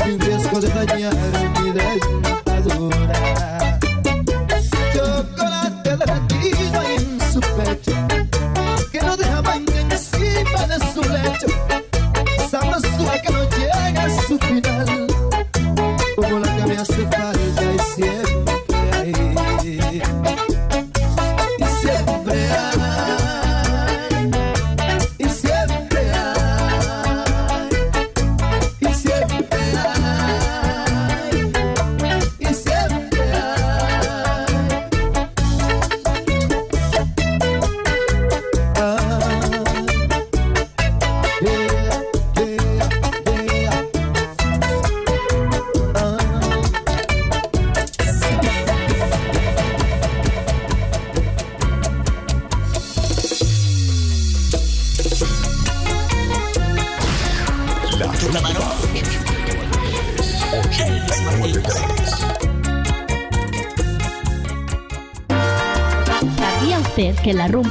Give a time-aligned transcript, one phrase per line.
[0.00, 0.29] do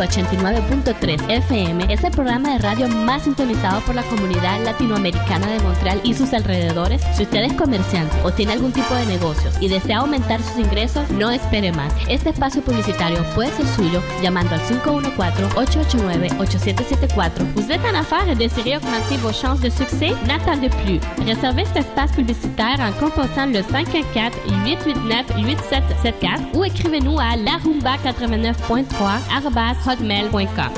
[0.10, 6.00] 89.3 FM es el programa de radio más sintonizado por la comunidad latinoamericana de Montreal
[6.04, 7.04] y sus alrededores?
[7.14, 11.08] Si usted es comerciante o tiene algún tipo de negocios y desea aumentar sus ingresos,
[11.12, 11.94] no espere más.
[12.08, 17.54] Este espacio publicitario puede ser suyo llamando al 514-889-8774.
[17.54, 20.16] Vous êtes en affaires et désirez augmenter vos chances de succès?
[20.26, 21.00] N'attendez plus.
[21.24, 30.72] Réservez cet espace publicitaire en composant le 514-889-8774 ou écrivez-nous à larumba89.3 hotmail.com.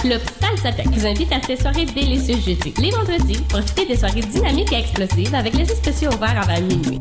[0.00, 2.74] Club Salsatec vous invite à ces soirées délicieuses jeudi.
[2.80, 6.98] Les vendredis, profitez des soirées dynamiques et explosives avec les spéciaux ouverts avant minuit.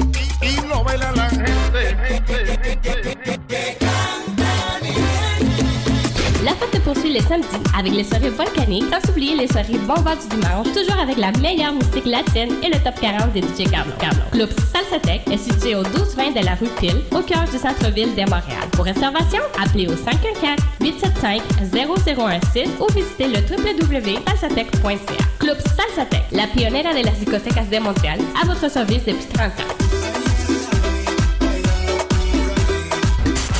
[7.11, 11.17] Le samedi avec les soirées volcaniques, sans oublier les soirées bonbons du dimanche, toujours avec
[11.17, 13.91] la meilleure musique latine et le top 40 des DJ Carlo.
[13.99, 14.21] Carlo.
[14.31, 18.21] Club Salsatec est situé au 1220 de la rue Pile, au cœur du centre-ville de
[18.21, 18.63] Montréal.
[18.71, 25.25] Pour réservation, appelez au 514-875-0016 ou visitez le www.salsatec.ca.
[25.39, 29.80] Club Salsatec, la pionnière de las discotecas de Montréal, à votre service depuis 30 ans.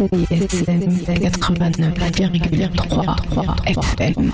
[0.02, 2.74] CISM 89,3
[3.68, 4.32] FM.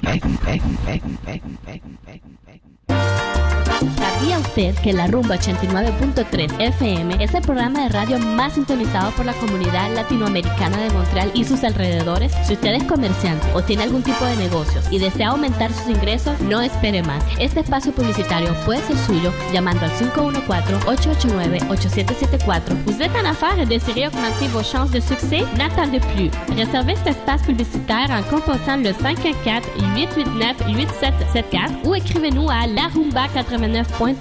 [4.28, 9.26] ¿Sabía usted que la Rumba 89.3 FM es el programa de radio más sintonizado por
[9.26, 12.34] la comunidad latinoamericana de Montreal y sus alrededores?
[12.46, 16.38] Si usted es comerciante o tiene algún tipo de negocios y desea aumentar sus ingresos,
[16.42, 17.24] no espere más.
[17.40, 22.84] Este espacio publicitario puede ser suyo llamando al 514-889-8774.
[22.86, 25.46] Vous êtes en affaires désirez augmenter vos chances de succès?
[25.58, 26.32] N'attendez plus.
[26.54, 34.17] Réservez cet espace publicitaire en composant le 514-889-8774 ou écrivez-nous à larumba89.3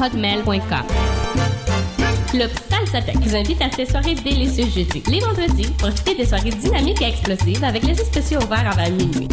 [0.00, 0.86] hotmail.com.
[2.30, 5.02] Club Salsatec vous invite à ces soirées délicieuses jeudi.
[5.10, 9.28] Les vendredis, profitez des soirées dynamiques et explosives avec les spéciaux ouverts avant minuit.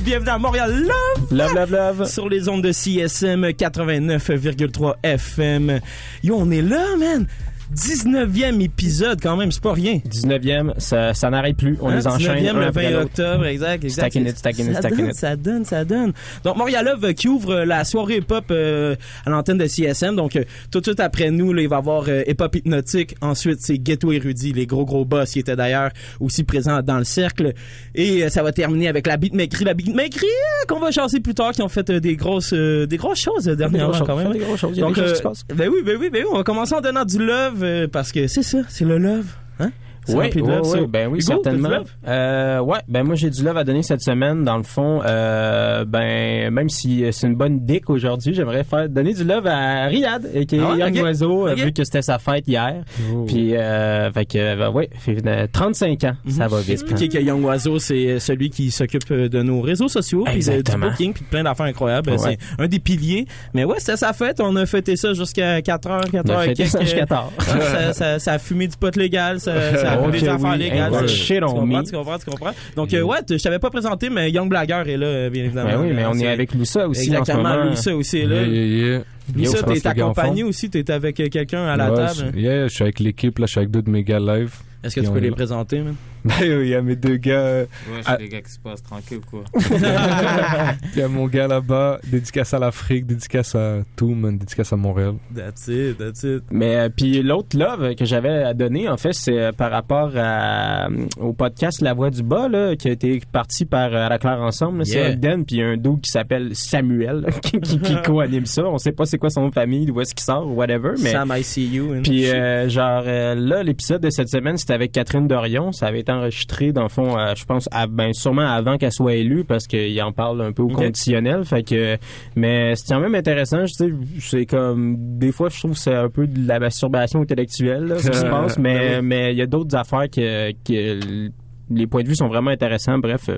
[0.00, 1.28] Bienvenue à Montréal Love!
[1.30, 2.08] Love, love, love.
[2.08, 5.80] Sur les ondes de CSM 89,3 FM.
[6.24, 7.26] Yo, on est là, man!
[7.74, 10.00] 19e épisode, quand même, c'est pas rien.
[10.08, 11.78] 19e, ça, ça n'arrête plus.
[11.80, 12.44] On Hein, les enchaîne.
[12.44, 13.04] 19e, un le après 20 l'autre.
[13.04, 14.14] octobre, exact, exact.
[14.16, 15.14] It, stacking it, donne, it.
[15.14, 16.12] ça donne, ça donne.
[16.44, 20.16] Donc, Montréal Love qui ouvre euh, la soirée hip-hop euh, à l'antenne de CSM.
[20.16, 23.14] Donc, euh, tout de suite après nous, là, il va y avoir euh, hip-hop hypnotique.
[23.20, 25.90] Ensuite, c'est Ghetto Érudit, les gros gros boss qui étaient d'ailleurs
[26.20, 27.52] aussi présents dans le cercle.
[27.94, 29.64] Et euh, ça va terminer avec la beatmakerie.
[29.64, 30.26] La beatmakerie
[30.68, 34.00] qu'on va chasser plus tard, qui ont fait des grosses euh, des grosses choses dernièrement
[34.06, 34.32] quand même.
[34.32, 34.72] des grosses choses.
[34.76, 35.44] Il y a des choses qui se passent.
[35.54, 36.28] Ben oui, ben oui, ben oui.
[36.32, 39.26] On va commencer en donnant du love euh, parce que c'est ça, c'est le love.
[39.58, 39.70] Hein?
[40.06, 41.68] C'est Oui, love, ben oui, Hugo, t'as du certainement.
[41.68, 41.90] love?
[42.06, 44.44] Euh, ouais, ben moi j'ai du love à donner cette semaine.
[44.44, 49.14] Dans le fond, euh, ben même si c'est une bonne dick aujourd'hui, j'aimerais faire donner
[49.14, 50.96] du love à Riyad, et qui est Ah Young.
[51.02, 52.82] Oiseau, euh, vu que c'était sa fête hier.
[53.14, 53.24] Oh.
[53.26, 56.70] Puis, euh, fait que, ben, ouais, fait, euh, 35 ans, ça va vite.
[56.70, 61.12] Expliquer que Young Oiseau, c'est celui qui s'occupe de nos réseaux sociaux, puis du booking,
[61.12, 62.10] puis plein d'affaires incroyables.
[62.10, 62.18] Ouais.
[62.18, 63.26] C'est un des piliers.
[63.54, 64.40] Mais ouais, c'était sa fête.
[64.40, 67.30] On a fêté ça jusqu'à 4h, 4h On a et fêté ça quelques- jusqu'à tard.
[67.40, 70.50] ça, ça, ça a fumé du pot légal, ça, ça a Ok, fait des affaires
[70.52, 70.58] oui.
[70.58, 70.94] légales.
[70.94, 72.50] Hey, Tu shit on comprends, tu comprends, tu comprends.
[72.76, 75.44] Donc, euh, ouais, t- je t'avais pas présenté, mais Young Blagger est là, euh, bien
[75.44, 75.70] évidemment.
[75.70, 77.70] Ben oui, mais on C'est- est avec Loussa aussi Exactement, en ce moment.
[77.70, 78.42] Loussa aussi est là.
[78.42, 79.00] Yeah, yeah, yeah.
[79.36, 82.32] Loussa, t'es accompagné aussi, t'es avec euh, quelqu'un à la Ouais, table.
[82.34, 84.52] je- Yeah, je suis avec l'équipe, là, je suis avec deux de mes gars live.
[84.82, 85.94] Est-ce que tu on peux les présenter, man?
[86.24, 87.32] Ben oui, il y a mes deux gars.
[87.32, 89.42] euh, Ouais, c'est des gars qui se passent tranquille, quoi.
[89.52, 89.64] Puis
[90.96, 94.76] il y a mon gars là-bas, dédicace à l'Afrique, dédicace à tout, man, dédicace à
[94.76, 95.14] Montréal.
[95.34, 96.42] That's it, that's it.
[96.50, 100.12] Mais euh, puis l'autre love que j'avais à donner en fait c'est euh, par rapport
[100.16, 104.06] à, euh, au podcast La Voix du bas là, qui a été parti par euh,
[104.06, 104.86] À la Claire ensemble.
[104.86, 105.10] C'est.
[105.12, 108.64] Ogden puis un dude qui s'appelle Samuel là, qui, qui, qui co-anime ça.
[108.64, 110.92] On sait pas c'est quoi son nom de famille, où est-ce qu'il sort, whatever.
[111.02, 111.94] Mais Sam, I see you.
[111.94, 115.72] and puis euh, genre euh, là l'épisode de cette semaine c'était avec Catherine Dorion.
[115.72, 119.14] Ça avait été enregistré dans le fond, je pense, à- ben sûrement avant qu'elle soit
[119.14, 121.44] élue parce qu'il en parle un peu au conditionnel.
[121.44, 121.96] Fait que
[122.36, 123.66] mais c'est quand même intéressant.
[123.66, 123.90] Je sais,
[124.20, 127.98] c'est comme des fois je trouve que c'est un peu de la masturbation intellectuelle là,
[127.98, 129.00] ce qui se Euh, passe, ben mais oui.
[129.06, 131.28] mais il y a d'autres affaires que, que
[131.70, 132.98] les points de vue sont vraiment intéressants.
[132.98, 133.28] Bref,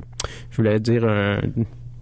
[0.50, 1.38] je voulais dire un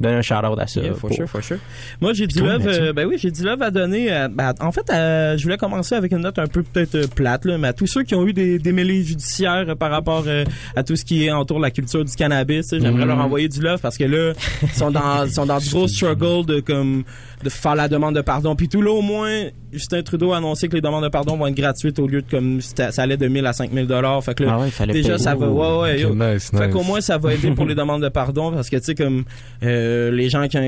[0.00, 0.80] donner un shout-out à ça.
[0.80, 1.58] Yeah, for pour- sure, for sure.
[2.00, 2.66] Moi, j'ai du love.
[2.66, 4.10] Euh, ben oui, j'ai du love à donner.
[4.10, 7.06] à- ben, en fait, euh, je voulais commencer avec une note un peu peut-être euh,
[7.06, 10.24] plate, là, mais à tous ceux qui ont eu des démêlés judiciaires euh, par rapport
[10.26, 10.44] euh,
[10.76, 13.08] à tout ce qui est autour de la culture du cannabis, j'aimerais Mhm.
[13.08, 14.32] leur envoyer du love parce que là,
[14.62, 17.04] ils sont dans, sont dans du gros struggle de comme
[17.44, 18.56] de faire la demande de pardon.
[18.56, 21.46] Puis tout là, au moins, Justin Trudeau a annoncé que les demandes de pardon vont
[21.46, 24.24] être gratuites au lieu de comme ça allait de 1000 à 5000 dollars.
[24.24, 25.48] Fait que là, Ah ouais, il fallait déjà ça va.
[25.48, 26.14] Ouais, ouais.
[26.34, 26.74] nice, Fait nice.
[26.74, 29.24] qu'au moins, ça va aider pour les demandes de pardon parce que, tu sais, comme
[29.62, 30.58] euh, les gens qui,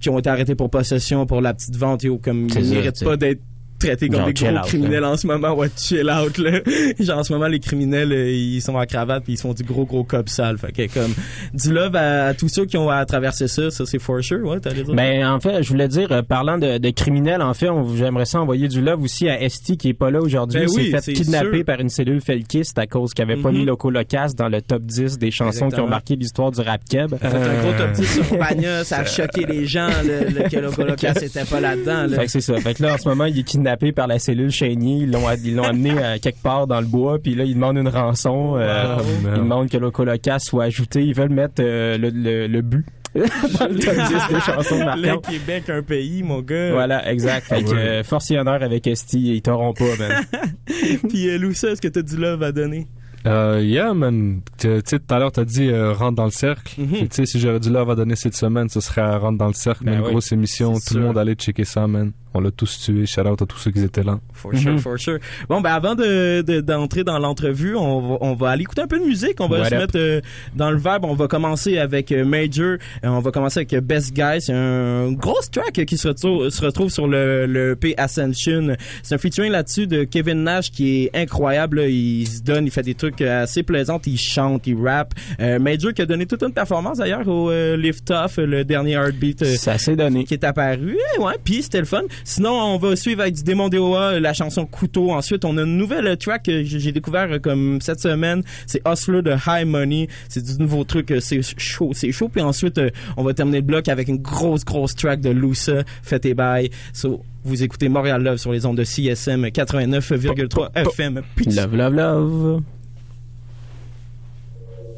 [0.00, 3.16] qui, ont été arrêtés pour possession, pour la petite vente, yo, comme ils méritent pas
[3.16, 3.40] d'être
[3.78, 5.10] traités comme Genre, des gros out, criminels là.
[5.10, 5.52] en ce moment.
[5.54, 6.60] Ouais, chill out, là.
[7.00, 9.62] Genre, en ce moment, les criminels, euh, ils sont en cravate puis ils sont du
[9.62, 10.58] gros, gros cop sale.
[10.58, 11.12] Fait que, comme,
[11.54, 14.44] du love à, à tous ceux qui ont à traverser ça, ça, c'est for sure,
[14.46, 14.94] ouais, t'allais dire.
[14.94, 18.40] Ben en fait, je voulais dire, euh, parlant de, de criminels, en fait, j'aimerais ça
[18.40, 20.60] envoyer du love aussi à Esti qui est pas là aujourd'hui.
[20.60, 21.64] Ben Il s'est oui, fait kidnapper sûr.
[21.64, 23.58] par une cellule felkiste à cause qu'il avait pas Mhm.
[23.58, 26.80] mis Loco Locas dans le top 10 des chansons qui ont marqué l'histoire du rap
[26.88, 27.14] keb.
[27.16, 30.56] Fait un gros top 10 sur Pagna, ça a choqué les gens, le, le, que
[30.56, 32.16] le Colocas était pas là-dedans, là.
[32.16, 32.56] Fait que c'est ça.
[32.60, 34.98] Fait que là, en ce moment, il est kidnappé par la cellule Chénier.
[35.02, 37.18] Ils l'ont, ils l'ont amené quelque part dans le bois.
[37.18, 38.56] Puis là, il demande une rançon.
[38.56, 39.02] euh, Wow.
[39.34, 41.02] il demande que Loco Locas soit ajouté.
[41.04, 42.84] Ils veulent mettre euh, le, le, le but
[43.14, 45.20] dans le top 10 des chansons le.
[45.20, 46.72] Québec, un pays, mon gars.
[46.72, 47.46] Voilà, exact.
[47.46, 47.76] Fait que Ouais.
[47.78, 50.22] euh, force et honneur avec Esti, ils t'auront pas, man.
[51.08, 52.86] Puis, euh, Loussa, est-ce que t'as du love à donner?
[53.26, 54.40] Euh, yeah, man.
[54.58, 56.80] Tu sais, tout à l'heure, t'as dit euh, rentre dans le cercle.
[56.80, 56.88] Mhm.
[56.92, 59.48] Tu sais, si j'aurais du love à donner cette semaine, ce serait à rentre dans
[59.48, 59.84] le cercle.
[59.84, 60.74] Ben une oui, grosse émission.
[60.74, 62.12] Tout le monde allait checker ça, man.
[62.36, 63.06] On l'a tous tué.
[63.06, 64.18] Shout out à tous ceux qui étaient là.
[64.32, 64.78] For sure, Mhm.
[64.78, 65.18] for sure.
[65.48, 68.86] Bon, ben avant de de- d'entrer dans l'entrevue, on va, on va aller écouter un
[68.86, 69.40] peu de musique.
[69.40, 69.80] On va What se up?
[69.80, 70.20] mettre euh,
[70.54, 71.04] dans le verbe.
[71.06, 72.76] On va commencer avec euh, Major.
[73.04, 74.40] Euh, on va commencer avec Best Guy.
[74.40, 78.76] C'est un gros track qui se retrouve, se retrouve sur le, le P Ascension.
[79.02, 81.80] C'est un featuring là-dessus de Kevin Nash qui est incroyable.
[81.80, 81.88] là.
[81.88, 84.00] Il se donne, il fait des trucs assez plaisants.
[84.06, 85.14] Il chante, il rappe.
[85.40, 88.92] Euh, Major qui a donné toute une performance d'ailleurs au euh, Lift Off, le dernier
[88.92, 89.42] Heartbeat.
[89.42, 90.24] euh, Ça s'est donné.
[90.24, 90.98] qui est apparu.
[91.16, 92.02] Eh ouais, puis c'était le fun.
[92.28, 95.12] Sinon, on va suivre avec du Démon DOA, la chanson Couteau.
[95.12, 98.42] Ensuite, on a une nouvelle track que j'ai découvert euh, comme cette semaine.
[98.66, 100.08] C'est Hustler de High Money.
[100.28, 101.12] C'est du nouveau truc.
[101.12, 102.28] euh, C'est chaud, c'est chaud.
[102.28, 105.84] Puis ensuite, euh, on va terminer le bloc avec une grosse, grosse track de Lusa,
[106.02, 106.68] Faites et bye.
[106.92, 111.22] So, vous écoutez Montréal Love sur les ondes de CSM 89,3 FM.
[111.36, 111.54] Peace.
[111.54, 112.62] Love, love, love.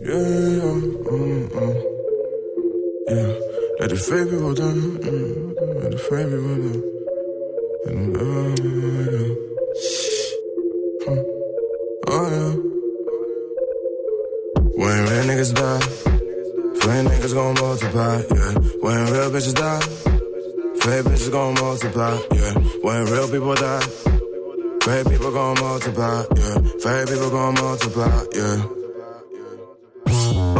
[0.00, 1.82] Yeah, mm, mm.
[3.10, 3.34] yeah.
[3.80, 6.97] Let the fake people down, mm, let the fake people down.
[7.84, 8.12] When
[15.04, 15.80] real niggas die,
[16.80, 18.52] fake niggas gon' multiply, yeah.
[18.80, 19.80] When real bitches die,
[20.80, 22.54] fake bitches gon' multiply, yeah.
[22.82, 23.80] When real people die,
[24.82, 26.58] fake people gon' multiply, yeah.
[26.80, 28.77] Fake people gon' multiply, yeah.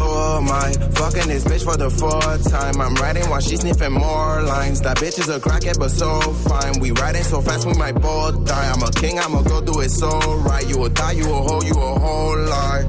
[0.01, 2.81] Oh my, fucking this bitch for the fourth time.
[2.81, 4.81] I'm riding while she sniffing more lines.
[4.83, 6.79] That bitch is a crackhead, but so fine.
[6.81, 8.71] We riding so fast, we might both die.
[8.73, 10.67] I'm a king, I'ma go do it so right.
[10.69, 12.87] You will die, you a hoe, you a whole lie.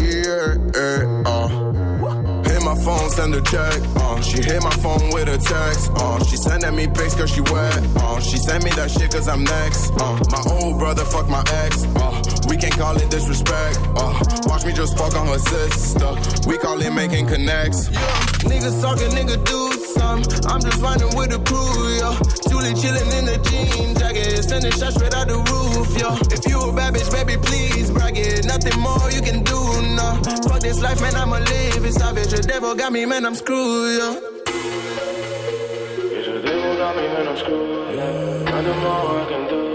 [0.00, 0.56] Yeah,
[1.26, 1.68] uh.
[2.48, 3.80] Hit my phone, send a check.
[3.96, 5.90] Uh, she hit my phone with a text.
[5.94, 7.76] Uh, she sending me pics cause she wet.
[7.96, 9.90] Uh, she sent me that shit cause I'm next.
[10.00, 11.84] Uh, my old brother fuck my ex.
[11.96, 13.78] Uh, We can't call it disrespect.
[13.94, 16.10] Uh, watch me just fuck on her sister.
[16.48, 17.90] We call it making connects.
[17.90, 18.00] Yeah.
[18.48, 20.22] Niggas talking, nigga do some.
[20.48, 22.16] I'm just riding with the crew, yeah.
[22.48, 26.16] Julie chilling in the jean jacket, sending shots straight out the roof, yeah.
[26.32, 28.46] If you a bad bitch, baby, please brag it.
[28.46, 29.58] Nothing more you can do,
[29.94, 30.16] nah.
[30.48, 32.30] Fuck this life, man, I'ma live it savage.
[32.30, 34.20] The devil got me, man, I'm screwed, yeah.
[36.32, 37.94] the devil got me, man, I'm screwed.
[37.94, 38.50] Yeah.
[38.50, 39.67] Nothing more I can do.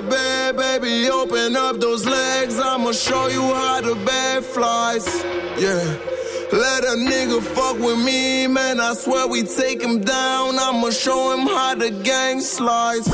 [0.00, 1.08] That bed, baby.
[1.10, 2.58] Open up those legs.
[2.58, 5.06] I'ma show you how the bed flies.
[5.58, 5.82] Yeah.
[6.50, 8.80] Let a nigga fuck with me, man.
[8.80, 10.58] I swear we take him down.
[10.58, 13.08] I'ma show him how the gang slides.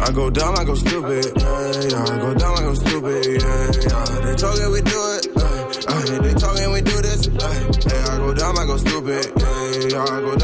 [0.00, 1.26] I go down, I go stupid.
[1.36, 2.04] Yeah, yeah.
[2.04, 3.26] I go down, I go stupid.
[3.26, 4.04] Yeah, yeah.
[4.24, 5.26] They talking, we do it.
[5.36, 5.74] Yeah,
[6.06, 6.18] yeah.
[6.22, 7.26] They talking, we do this.
[7.26, 8.14] Yeah, yeah.
[8.14, 9.26] I go down, I go stupid.
[9.36, 10.04] Yeah, yeah.
[10.04, 10.36] I go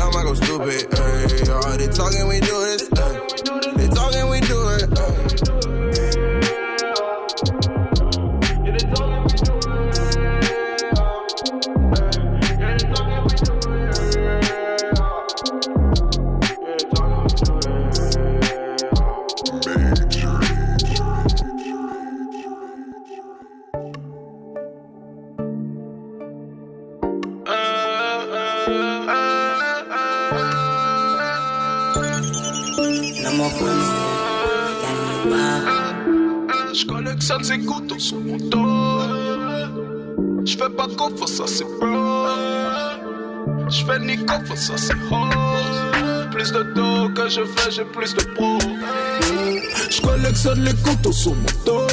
[44.50, 46.30] à ses hoes.
[46.30, 48.58] Plus de dos que je fais, j'ai plus de pro.
[49.90, 51.86] Je collectionne les couteaux sur mon dos.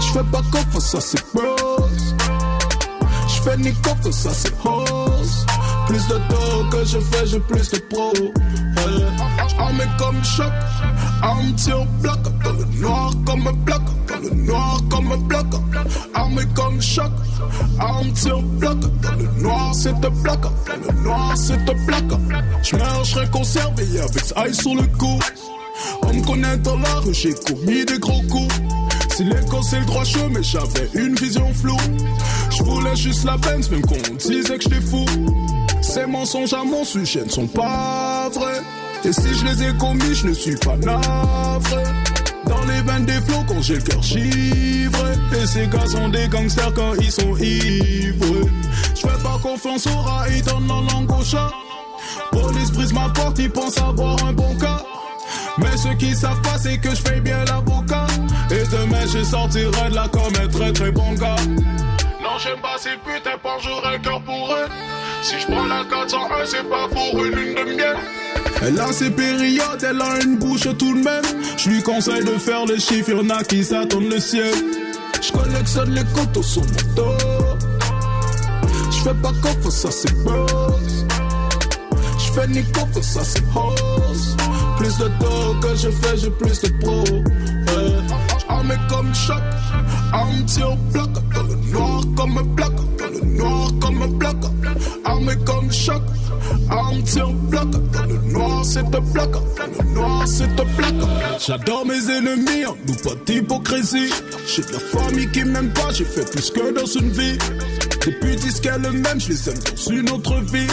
[0.00, 1.88] Je fais pas confiance à ses bros.
[3.28, 5.46] Je fais ni confiance à ses hoes.
[5.86, 8.12] Plus de dos que je fais, j'ai plus de pro.
[8.14, 9.04] Hey.
[9.58, 10.52] Armé comme choc,
[11.22, 12.18] arme tire bloc.
[12.42, 13.82] Dans le noir comme un bloc,
[14.24, 15.46] le noir comme un bloc.
[16.14, 17.10] Armé comme choc,
[17.78, 18.78] arme tire bloc.
[19.18, 21.72] Le noir c'est te dans le noir c'est te.
[22.62, 25.18] J'meurs, j'serais conservé avec ça sur le cou.
[26.02, 28.54] On me connaît dans la rue, j'ai commis des gros coups.
[29.14, 31.76] Si l'école c'est le droit chemin, j'avais une vision floue.
[32.50, 35.04] J'voulais juste la Benz, même qu'on disait que j'étais fou.
[35.82, 38.62] Ces mensonges à mon sujet ne sont pas vrais.
[39.04, 41.82] Et si je les ai commis, je ne suis pas navré.
[42.46, 45.12] Dans les veines des flots quand j'ai le cœur givré.
[45.40, 48.50] Et ces gars sont des gangsters quand ils sont ivrés.
[48.94, 51.50] Je fais pas confiance aux rats, ils donnent la langue au chat.
[52.30, 54.82] Police brise ma porte, ils pensent avoir un bon cas.
[55.58, 58.06] Mais ceux qui savent pas, c'est que je paye bien l'avocat.
[58.50, 61.36] Et demain, je sortirai de là comme un très très bon gars.
[62.22, 64.66] Non, j'aime pas ces putains, pas j'aurai le cœur pour eux.
[65.22, 67.96] Si je prends la 401, c'est pas pour une lune de miel.
[68.66, 71.24] Elle a ses périodes, elle a une bouche tout de même.
[71.58, 74.54] Je lui conseille de faire les chiffres, y'en a qui s'attendent le ciel.
[75.20, 77.16] Je collectionne les couteaux sur mon dos.
[78.90, 80.46] Je pas confiance à ces bros.
[82.18, 84.36] Je ni confiance à ces hoes.
[84.78, 87.04] Plus de dos que je fais, j'ai plus de pro.
[87.04, 87.94] Ouais.
[88.48, 89.42] Armé comme choc,
[90.12, 91.10] arme tire bloc.
[91.34, 94.36] Dans le noir comme un bloc, dans le noir comme un bloc.
[95.04, 96.02] Armé comme choc,
[97.48, 97.66] bloc.
[98.08, 100.44] Le noir c'est le noir c'est.
[101.46, 104.10] J'adore mes ennemis, en nous pas d'hypocrisie.
[104.46, 107.38] J'ai de la famille qui m'aime pas, j'ai fait plus que dans une vie.
[108.06, 110.66] Depuis qu'elle le même, je les aime dans une autre vie.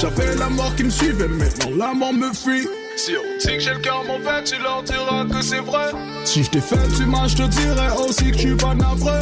[0.00, 2.68] J'avais la mort qui me suivait, maintenant la mort me fuit.
[3.02, 3.12] Si
[3.46, 5.86] que j'ai le cœur mauvais, tu leur diras que c'est vrai.
[6.24, 9.18] Si je t'ai fait du mal, je te dirai aussi que suis pas navré.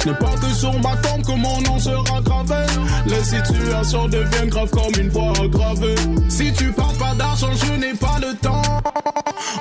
[0.00, 2.64] Ce n'est pas que sur ma tombe que mon nom sera gravé.
[3.06, 5.96] Les situations deviennent graves comme une voix gravée.
[6.28, 8.62] Si tu parles pas d'argent, je n'ai pas le temps.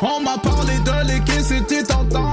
[0.04, 2.32] On m'a parlé de l'équipe, c'était tentant.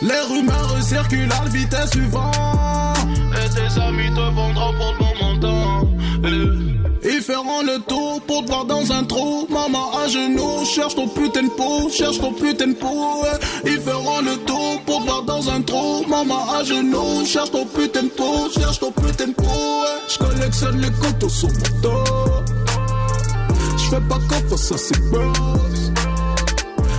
[0.00, 2.30] Les rumeurs circulent à la vitesse du vent.
[3.34, 5.88] Et tes famille te vendra pour le momentan.
[6.24, 6.69] Eh.
[7.30, 9.46] Ils feront le tour pour te voir dans un trou.
[9.48, 13.22] Maman à genoux, cherche ton putain de peau, cherche ton putain de peau.
[13.22, 13.38] ouais.
[13.66, 16.04] Ils feront le tour pour te voir dans un trou.
[16.08, 19.44] Maman à genoux, cherche ton putain de peau, cherche ton putain de peau.
[19.44, 20.00] ouais.
[20.08, 22.04] Je collectionne les couteaux sur mon dos.
[23.76, 25.00] Je fais pas confiance, ça c'est.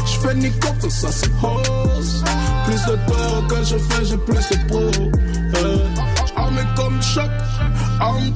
[0.05, 2.23] Je fais ni confiance, ça c'est hausse.
[2.67, 4.79] Plus de temps que je fais, j'ai plus de pro.
[4.79, 5.77] Euh,
[6.37, 7.29] Armé comme choc,
[7.99, 8.31] arme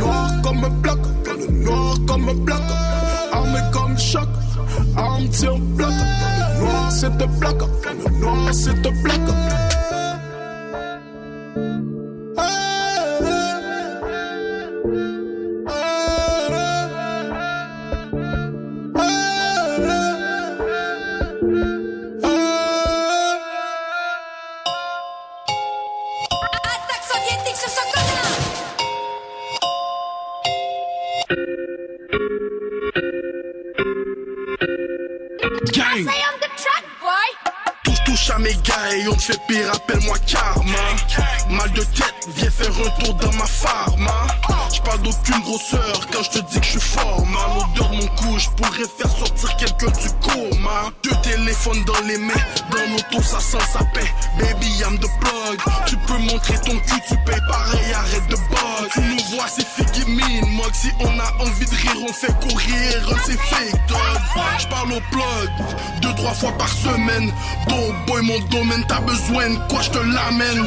[0.00, 0.98] noir comme un bloc,
[1.50, 2.62] noir comme un bloc.
[3.32, 4.28] Armé comme choc,
[4.96, 5.90] arme tir bloc.
[5.90, 9.20] Dans noir c'est te bloc, dans noir c'est te bloc.
[68.48, 70.66] Domaine, t'as besoin quoi, je te l'amène.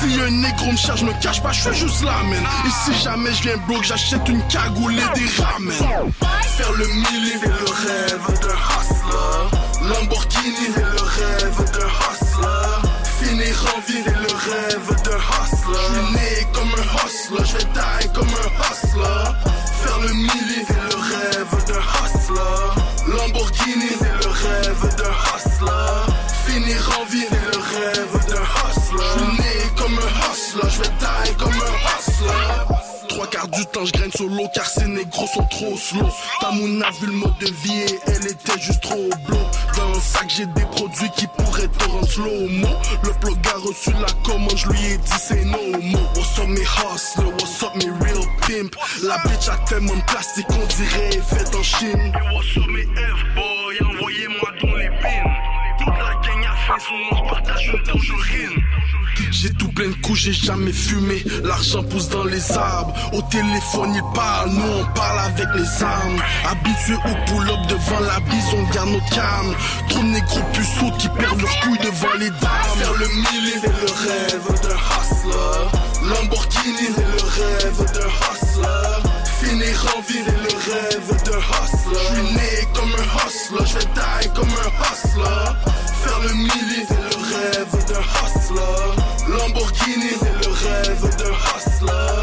[0.00, 2.44] Si un négro me je me cache pas, je fais juste l'amène.
[2.66, 6.10] Et si jamais je viens broke, j'achète une cagoule et des ramen.
[6.56, 8.31] Faire le millier, c'est le rêve
[33.70, 36.08] Temps, je graine solo car ces négros sont trop slow.
[36.40, 39.38] Tamoun a vu le mode de vie et elle était juste trop blow.
[39.76, 42.68] Dans un sac, j'ai des produits qui pourraient te rendre slow-mo.
[43.04, 46.12] Le plug a reçu la commande, je lui ai dit c'est no more.
[46.16, 47.32] What's up, mes hustlers?
[47.38, 48.74] What's up, mes real pimp?
[49.04, 52.12] La bitch a tellement de plastique, on dirait faite en Chine.
[52.34, 55.30] What's up mes F-boy, envoyez-moi dans les pins.
[55.78, 58.62] Toute la gang a fait son, partage une tangerine.
[59.30, 61.24] J'ai tout plein de coups, j'ai jamais fumé.
[61.44, 62.94] L'argent pousse dans les arbres.
[63.12, 66.22] Au téléphone, il parle, nous on parle avec les armes.
[66.50, 69.54] Habitués au pull-up devant la bise, on garde nos calme.
[69.88, 72.72] Trop de négros puceaux qui perdent leurs couilles devant les dames.
[72.78, 75.62] Faire le millier, c'est le rêve d'un hustler.
[76.08, 78.98] Lamborghini, c'est le rêve d'un hustler.
[79.40, 81.82] Finir en vie, c'est le rêve d'un hustler.
[81.92, 85.48] Je suis né comme un hustler, je vais die comme un hustler.
[86.02, 88.88] Faire le millier, c'est le rêve d'un hustler.
[89.28, 92.16] Lamborghini, c'est le rêve d'un hustler.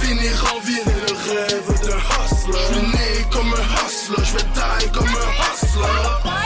[0.00, 2.58] Finir en vie, c'est le rêve d'un hustler.
[2.68, 6.45] Je suis né comme un hustler, je vais die comme un hustler.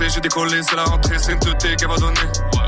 [0.00, 2.20] J'ai décollé, c'est la rentrée, c'est une teuté qu'elle va donner.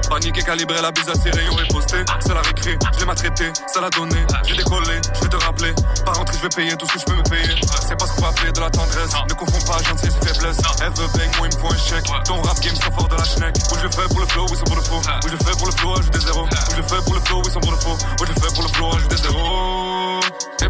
[0.09, 2.05] Panique et calibré, la bise à ses rayons est postée.
[2.21, 4.17] C'est la récré, je l'ai maltraité, ça l'a donné.
[4.47, 5.75] J'ai décollé, je vais te rappeler.
[6.05, 7.55] Par rentrée, je vais payer tout ce que je peux me payer.
[7.87, 9.11] C'est pas ce qu'on va appeler de la tendresse.
[9.29, 10.57] Ne confonds pas gentillesse et faiblesse.
[10.81, 12.07] Elle veut bang, moi il me faut un chèque.
[12.25, 13.57] Ton rap game sont fort de la schneck.
[13.71, 15.01] Où je le fais pour le flow, oui, c'est pour le faux.
[15.01, 16.47] Où je le fais pour le flow, ajoute des zéros.
[16.47, 17.97] Où je le fais pour le flow, oui, c'est pour le faux.
[18.21, 19.96] Où je le fais pour le flow, ajoute des zéros.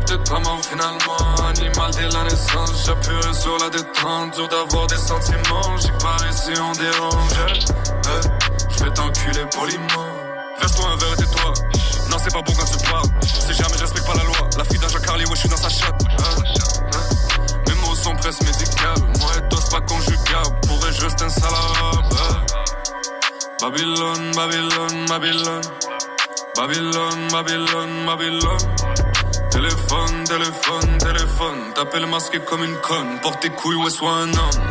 [0.05, 2.85] Peut-être pas mort finalement, animal dès la naissance.
[2.85, 5.77] J'appuierai sur la détente, dur d'avoir des sentiments.
[5.79, 7.57] J'y parie si on dérange.
[8.05, 10.07] Eh, je vais t'enculer poliment.
[10.61, 11.55] Verse-toi un verre et tais-toi.
[12.11, 13.09] Non, c'est pas bon quand tu parles.
[13.23, 15.57] Si jamais je respecte pas la loi, la fille d'un Carly, ouais, je suis dans
[15.57, 16.03] sa chatte.
[16.09, 16.43] Hein,
[16.93, 16.99] hein.
[17.69, 19.01] Mes mots sont presque médicales.
[19.19, 20.61] Moi et toi, c'est pas conjugable.
[20.69, 22.15] Pourrais juste un salade.
[23.61, 25.63] Babylone, Babylone, Babylone.
[26.57, 29.06] Babylone, Babylone, Babylone.
[29.57, 31.73] Téléphone, téléphone, téléphone.
[31.75, 33.19] T'appelles masqué comme une conne.
[33.23, 34.69] Porte tes couilles, ouais, sois un homme.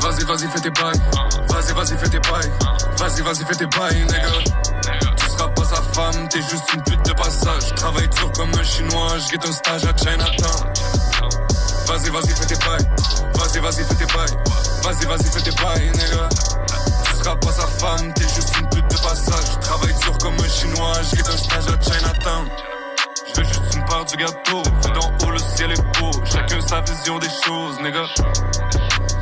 [0.00, 1.02] Vas-y, Vas-y, fais tes bails.
[1.46, 2.50] Vas-y, vas-y, fais tes bails.
[2.96, 5.12] Vas-y, vas-y, fais tes bails, nigga.
[5.18, 7.74] Tu seras pas sa femme, t'es juste une pute de passage.
[7.74, 10.72] Travaille dur comme un chinois, je guette un stage à Chinatown.
[11.86, 12.88] Vas-y, vas-y, fais tes bails.
[13.34, 14.36] Vas-y, vas-y, fais tes bails.
[14.84, 16.28] Vas-y, vas-y, fais tes bails, nigga.
[17.04, 19.60] Tu seras pas sa femme, t'es juste une pute de passage.
[19.60, 22.48] Travaille dur comme un chinois, je guette un stage à Chinatown.
[23.36, 24.62] Je veux juste une part du gâteau.
[24.62, 26.10] Vu d'en haut, le ciel est beau.
[26.24, 28.06] Chacun sa vision des choses, nigga.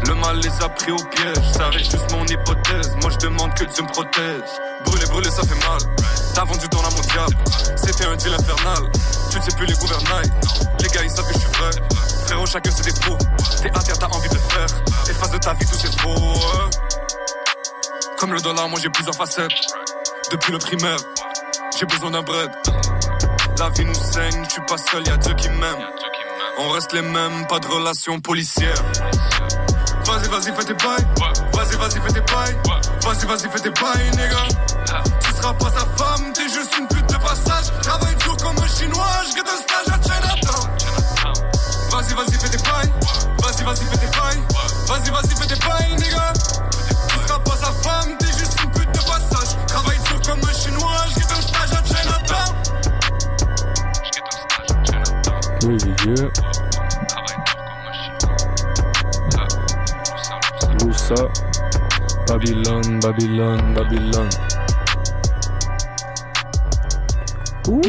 [0.07, 2.94] Le mal les a pris au piège, ça reste juste mon hypothèse.
[3.03, 4.42] Moi je demande que Dieu me protège.
[4.85, 5.81] Brûler, brûler, ça fait mal.
[6.33, 8.90] T'as vendu ton âme au c'était un deal infernal.
[9.31, 10.31] Tu ne sais plus les gouvernails.
[10.81, 11.70] Les gars ils savent que je suis vrai.
[12.27, 13.18] Frérot, chacun ses défauts.
[13.62, 14.66] T'es à terre, t'as envie de faire.
[15.11, 16.14] Efface de ta vie tout c'est faux.
[16.14, 16.70] ouais.
[18.18, 19.50] Comme le dollar, moi j'ai plusieurs facettes.
[20.31, 20.98] Depuis le primaire,
[21.77, 22.50] j'ai besoin d'un bread.
[23.59, 25.87] La vie nous saigne, je suis pas seul, y'a Dieu qui m'aime.
[26.59, 28.75] On reste les mêmes, pas de relation policière.
[30.07, 31.07] Vas-y, vas-y, fais tes bails.
[31.53, 32.59] Vas-y, vas-y, fais tes bails.
[33.03, 35.03] Vas-y, vas-y, fais tes bails, nigga.
[35.21, 37.73] Tu seras pas sa femme, t'es juste une pute de passage.
[37.83, 40.71] Travaille dur comme un chinois, je un stage à Chinatown.
[41.90, 42.93] Vas-y, vas-y, fais tes bails.
[43.38, 44.43] Vas-y, vas-y, fais tes bails.
[44.88, 46.33] Vas-y, vas-y, fais tes bails, nigga.
[47.09, 49.57] Tu seras pas sa femme, t'es juste une pute de passage.
[49.69, 51.04] Travaille dur comme un chinois,
[56.07, 56.31] Oui, Dieu.
[60.81, 61.14] Loussa.
[62.27, 64.54] Babylone, Babylone, Babylone.
[67.68, 67.81] Ouh,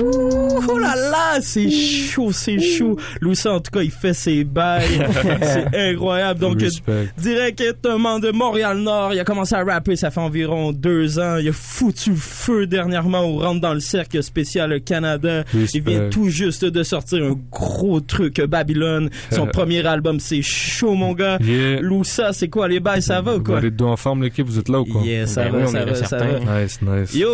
[0.70, 2.98] oh là là, c'est chaud, c'est chaud.
[3.20, 4.84] Louis, en tout cas, il fait ses bails.
[5.42, 6.40] c'est incroyable.
[6.40, 7.10] Donc, Respect.
[7.18, 11.38] directement de Montréal-Nord, il a commencé à rapper, ça fait environ deux ans.
[11.38, 15.44] Il a foutu le feu dernièrement au Rentre dans le Cercle spécial Canada.
[15.54, 15.78] Respect.
[15.80, 19.10] Il vient tout juste de sortir un gros truc, Babylone.
[19.32, 21.38] Son premier album, c'est chaud, mon gars.
[21.42, 21.82] Yeah.
[21.82, 23.60] Loussa, c'est quoi les bails, ça va ou quoi?
[23.60, 25.02] Les deux en forme, l'équipe, vous êtes là ou quoi?
[25.02, 26.40] Yeah, ça Ben va, oui, on ça va, ça certain.
[26.40, 26.62] va.
[26.64, 27.14] Nice, nice.
[27.16, 27.28] Yo,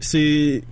[0.00, 0.62] c'est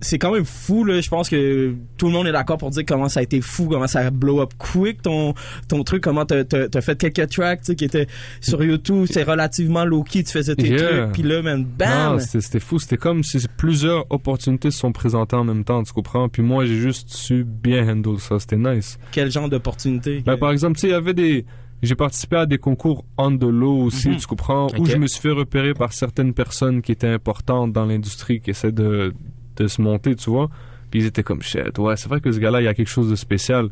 [0.00, 1.00] c'est quand même fou là.
[1.00, 3.66] Je pense que tout le monde est d'accord pour dire comment ça a été fou,
[3.68, 5.34] comment ça a blow up quick ton
[5.68, 8.06] ton truc, comment t'as fait quelques tracks tu sais, qui étaient
[8.40, 10.78] sur YouTube, c'est relativement low key, tu faisais tes Yeah.
[10.78, 12.18] trucs, puis là, man, bam.
[12.20, 12.78] C'était fou.
[12.78, 16.28] C'était comme si plusieurs opportunités se sont présentées en même temps, tu comprends?
[16.28, 18.38] Puis moi, j'ai juste su bien handle ça.
[18.38, 18.98] C'était nice.
[19.12, 20.22] Quel genre d'opportunité?
[20.24, 21.44] Ben, par exemple, tu sais, il y avait des.
[21.82, 24.16] J'ai participé à des concours on the low aussi, Mhm.
[24.16, 27.86] tu comprends, où je me suis fait repérer par certaines personnes qui étaient importantes dans
[27.86, 29.14] l'industrie, qui essaient de,
[29.62, 30.48] de se monter, tu vois.
[30.90, 32.88] Puis ils étaient comme shit, ouais, c'est vrai que ce gars-là, il y a quelque
[32.90, 33.68] chose de spécial.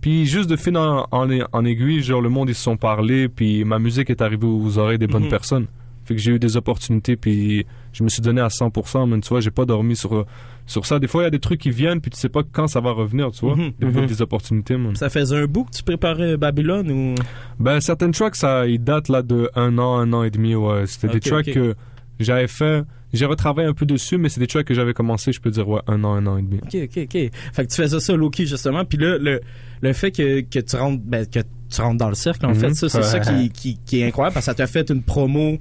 [0.00, 3.28] Puis juste de fil en, en, en aiguille, genre le monde, ils se sont parlé,
[3.28, 5.28] puis ma musique est arrivée aux oreilles des bonnes Mhm.
[5.30, 5.66] personnes.
[6.04, 9.28] Fait que j'ai eu des opportunités, puis je me suis donné à 100%, mais tu
[9.28, 10.26] vois, j'ai pas dormi sur,
[10.66, 10.98] sur ça.
[10.98, 12.80] Des fois, il y a des trucs qui viennent, puis tu sais pas quand ça
[12.80, 13.54] va revenir, tu vois.
[13.54, 14.06] Mhm, Des, mhm.
[14.06, 14.96] des opportunités, man.
[14.96, 17.14] Ça faisait un bout que tu préparais Babylone ou?
[17.60, 20.86] Ben, certaines tracks, ça, ils datent là de un an, un an et demi, ouais.
[20.86, 21.76] C'était des tracks que
[22.24, 22.82] j'avais fait,
[23.12, 25.68] j'ai retravaillé un peu dessus, mais c'est des tracks que j'avais commencé, je peux dire,
[25.68, 26.58] ouais, un an, un an et demi.
[26.62, 27.12] OK, OK, OK.
[27.52, 28.84] Fait que tu faisais ça low-key, justement.
[28.84, 29.40] Puis là, le,
[29.80, 32.54] le fait que, que tu rentres ben, que tu rentres dans le cercle, en Mhm.
[32.56, 33.04] fait, ça, c'est Ouais.
[33.04, 35.58] ça qui, qui, qui est incroyable parce que ça t'a fait une promo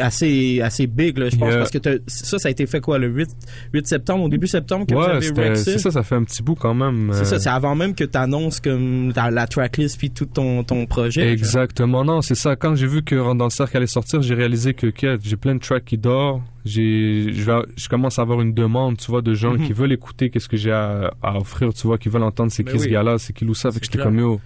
[0.00, 1.58] assez, assez big, là, je pense, Yeah.
[1.58, 3.28] parce que ça, ça a été fait quoi, le 8,
[3.72, 5.06] 8 septembre, au début septembre, que vous Ouais,
[5.46, 7.10] avez c'est ça, ça fait un petit bout quand même.
[7.12, 10.64] C'est euh, ça, c'est avant même que tu annonces comme la tracklist puis tout ton,
[10.64, 11.30] ton projet.
[11.32, 12.56] Exactement, non, c'est ça.
[12.56, 14.92] Quand j'ai vu que Rentre dans le cercle allait sortir, j'ai réalisé que
[15.22, 16.42] j'ai plein de tracks qui dorment.
[16.64, 19.66] J'ai, je, vais- je commence à avoir une demande, tu vois, de gens Mhm.
[19.66, 22.64] qui veulent écouter qu'est-ce que j'ai à, à offrir, tu vois, qui veulent entendre c'est
[22.64, 22.90] Ben qui ce oui.
[22.90, 23.70] gars-là, c'est qui Loussa.
[23.70, 24.40] Fait C'est que j'étais comme yo.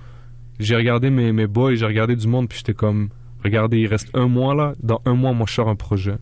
[0.59, 3.09] J'ai regardé mes, mes boys, j'ai regardé du monde, puis j'étais comme,
[3.43, 4.75] regardez, il reste un mois là.
[4.83, 6.15] Dans un mois, moi, je sors un projet.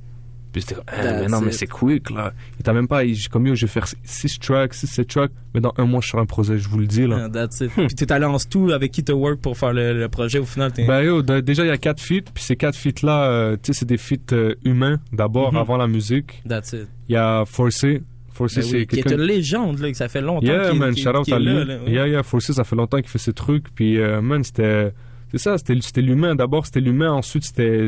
[0.50, 2.32] Puis j'étais comme, Eh, mais non, mais c'est quick là.
[2.58, 5.60] Il t'a même pas, comme yo, je vais faire 6 tracks, 6, 7 tracks, mais
[5.60, 7.24] dans un mois, je sors un projet, je vous le dis là.
[7.26, 7.70] Ah, that's it.
[7.74, 10.46] Puis t'es allé en stu avec qui te work pour faire le, le projet au
[10.46, 10.72] final.
[10.86, 13.80] Ben yo, déjà il y a quatre feats, puis ces quatre feats là, tu sais,
[13.80, 15.58] c'est des feats euh, humains d'abord Mhm.
[15.58, 16.42] avant la musique.
[16.48, 16.88] That's it.
[17.10, 18.02] Il y a Forcé,
[18.32, 19.18] Forcé Ben c'est oui, qui est quelqu'un.
[19.22, 21.40] une légende, là, que ça fait longtemps Yeah qu'il man, shout out qu'il à est
[21.42, 21.64] là.
[21.64, 21.90] là, ouais.
[21.92, 24.94] Yeah yeah, Forcé ça fait longtemps qu'il fait ses trucs, puis euh, man c'était,
[25.30, 27.86] c'est ça, c'était l'humain d'abord, c'était l'humain, ensuite c'était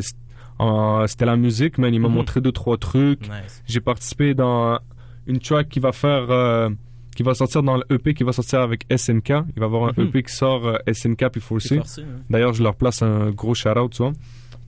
[0.61, 1.93] euh, c'était la musique, man.
[1.95, 2.15] Il m'a Mhm.
[2.15, 3.23] montré deux trois trucs.
[3.23, 3.63] Nice.
[3.67, 4.79] J'ai participé dans
[5.27, 6.69] une track qui va faire, euh,
[7.17, 9.31] qui va sortir dans le EP qui va sortir avec SNK.
[9.31, 10.09] Il va y avoir un Mhm.
[10.09, 11.81] EP qui sort euh, SNK puis Forcé.
[12.29, 14.13] D'ailleurs, je leur place un gros shout-out, tu vois.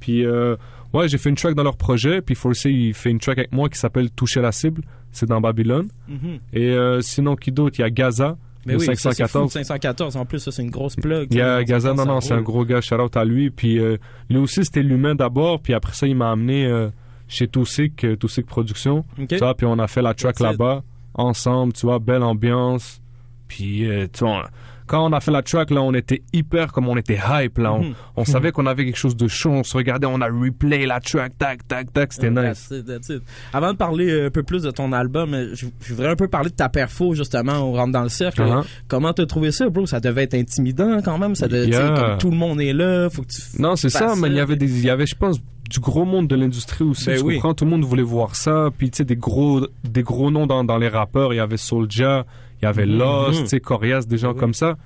[0.00, 0.56] Puis, euh,
[0.94, 2.22] ouais, j'ai fait une track dans leur projet.
[2.22, 4.82] Puis, Forcé, il fait une track avec moi qui s'appelle Toucher la cible.
[5.10, 5.88] C'est dans Babylone.
[6.08, 6.38] Mhm.
[6.54, 7.78] Et sinon, qui d'autre?
[7.78, 9.52] Il y a Gaza, Mais le oui, ça, c'est fou, 514.
[9.52, 10.16] 514.
[10.16, 11.28] En plus, ça, c'est une grosse plug.
[11.30, 13.50] Il y a Gaza, non, non, c'est un gros gars, shout-out à lui.
[13.50, 13.96] Puis, euh,
[14.30, 15.60] lui aussi, c'était l'humain d'abord.
[15.60, 16.88] Puis après ça, il m'a amené euh,
[17.28, 19.04] chez Toussic, euh, Toussic Productions.
[19.20, 19.28] Ok.
[19.28, 20.82] Tu vois, puis on a fait la track là-bas,
[21.14, 23.00] ensemble, tu vois, belle ambiance.
[23.48, 24.48] Puis, euh, tu vois,
[24.86, 27.72] quand on a fait la track, là, on était hyper, comme on était hype, là.
[27.74, 27.94] On, Mhm.
[28.16, 31.00] on savait qu'on avait quelque chose de chaud, on se regardait, on a replay la
[31.00, 32.68] track, tac, tac, tac, c'était Euh, nice.
[32.68, 33.22] that's it, that's it.
[33.52, 36.28] Avant de parler un peu plus de ton album, euh, je, je voudrais un peu
[36.28, 38.42] parler de ta perfo, justement, on rentre dans le cercle.
[38.42, 38.64] Uh-huh.
[38.88, 39.86] Comment t'as trouvé ça, bro?
[39.86, 41.34] Ça devait être intimidant, quand même.
[41.34, 41.94] Ça devait, Yeah.
[41.94, 44.40] comme tout le monde est là, faut que tu Non, c'est ça, mais il y
[44.40, 45.38] avait des, il y avait, je pense,
[45.70, 47.06] du gros monde de l'industrie aussi.
[47.06, 47.34] Ben oui.
[47.36, 47.54] comprends?
[47.54, 48.68] Tout le monde voulait voir ça.
[48.76, 51.32] Puis, tu sais, des gros, des gros noms dans, dans les rappeurs.
[51.32, 52.26] Il y avait Soulja,
[52.62, 52.98] il y avait Mhm.
[52.98, 54.38] Lost, tu sais, Corias, des gens oui.
[54.38, 54.76] comme ça.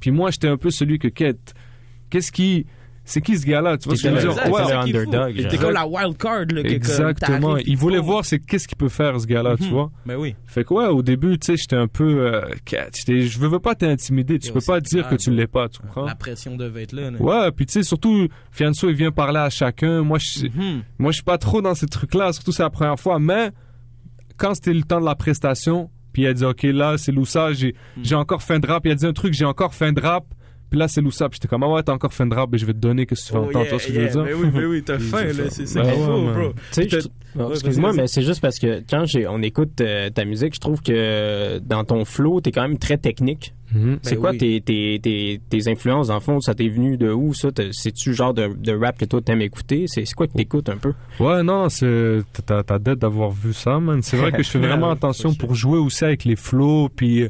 [0.00, 1.54] Puis moi, j'étais un peu celui que quête.
[2.10, 2.66] Qu'est-ce qui,
[3.04, 3.76] c'est qui ce gars-là?
[3.78, 4.52] Tu vois ce que je veux dire?
[4.52, 5.60] Ouais, genre.
[5.60, 6.60] comme la wild card, là.
[6.64, 7.56] Exactement.
[7.58, 9.70] Il voulait voir c'est qu'est-ce qu'il peut faire ce gars-là, tu Mhm.
[9.70, 9.90] vois?
[10.06, 10.34] Ben oui.
[10.46, 12.40] Fait que ouais, au début, tu sais, j'étais un peu, euh,
[13.06, 14.38] je veux pas t'intimider.
[14.38, 16.04] Tu peux pas dire que grave, tu l'es pas, tu comprends?
[16.06, 17.10] La pression devait être là.
[17.10, 17.18] là.
[17.20, 20.02] Ouais, puis tu sais, surtout, Fianso, il vient parler à chacun.
[20.02, 20.82] Moi, je, Mhm.
[20.98, 23.18] moi, je suis pas trop dans ces trucs-là, surtout c'est la première fois.
[23.20, 23.50] Mais
[24.36, 27.52] quand c'était le temps de la prestation, puis il a dit, OK, là, c'est Loussa,
[27.52, 28.84] j'ai j'ai encore fin de rap.
[28.86, 30.24] Il a dit un truc, j'ai encore fin de rap.
[30.70, 31.28] Puis là, c'est Loussa.
[31.28, 33.04] Puis j'étais comme, ah ouais, t'as encore fin de rap, mais je vais te donner,
[33.06, 34.08] qu'est-ce que tu veux Oh, entendre, yeah, tu vois ce que yeah.
[34.08, 34.38] je veux Ben dire?
[34.40, 35.50] oui, ben oui, t'as faim, là.
[35.50, 36.52] C'est ça Ben qu'il faut, bro.
[37.38, 40.60] Oh, excuse-moi, mais c'est juste parce que quand j'ai, on écoute euh, ta musique, je
[40.60, 43.54] trouve que dans ton flow, t'es quand même très technique.
[43.72, 44.00] Mhm.
[44.02, 44.38] C'est Ben quoi oui.
[44.38, 46.40] tes, tes, tes, tes influences, en fond?
[46.40, 47.50] Ça t'est venu de où, ça?
[47.70, 49.84] C'est-tu le genre de, de rap que toi t'aimes écouter?
[49.86, 50.92] C'est c'est quoi que t'écoutes un peu?
[51.20, 54.02] Ouais, non, c'est t'as t'as dette d'avoir vu ça, man.
[54.02, 56.88] C'est vrai que je fais vraiment Ouais, attention pour jouer aussi avec les flows.
[56.88, 57.28] Puis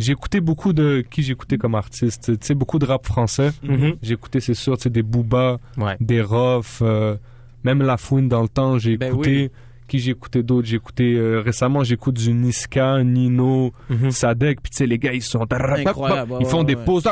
[0.00, 2.32] j'ai écouté beaucoup de qui j'ai écouté comme artiste.
[2.40, 3.50] Tu sais, beaucoup de rap français.
[3.62, 3.94] Mhm.
[4.02, 5.96] J'ai écouté, c'est sûr, tu sais, des Booba, Ouais.
[6.00, 7.16] des Rof, euh,
[7.64, 8.78] même La Fouine dans le temps.
[8.78, 9.50] J'ai Ben écouté.
[9.88, 14.12] Qui j'ai écouté d'autres J'ai écouté euh, récemment, j'écoute du Niska, Nino, Mhm.
[14.12, 14.60] Sadek.
[14.62, 16.84] Puis tu sais, les gars, ils sont Incroyable, ils font ouais, des ouais.
[16.84, 17.02] pauses.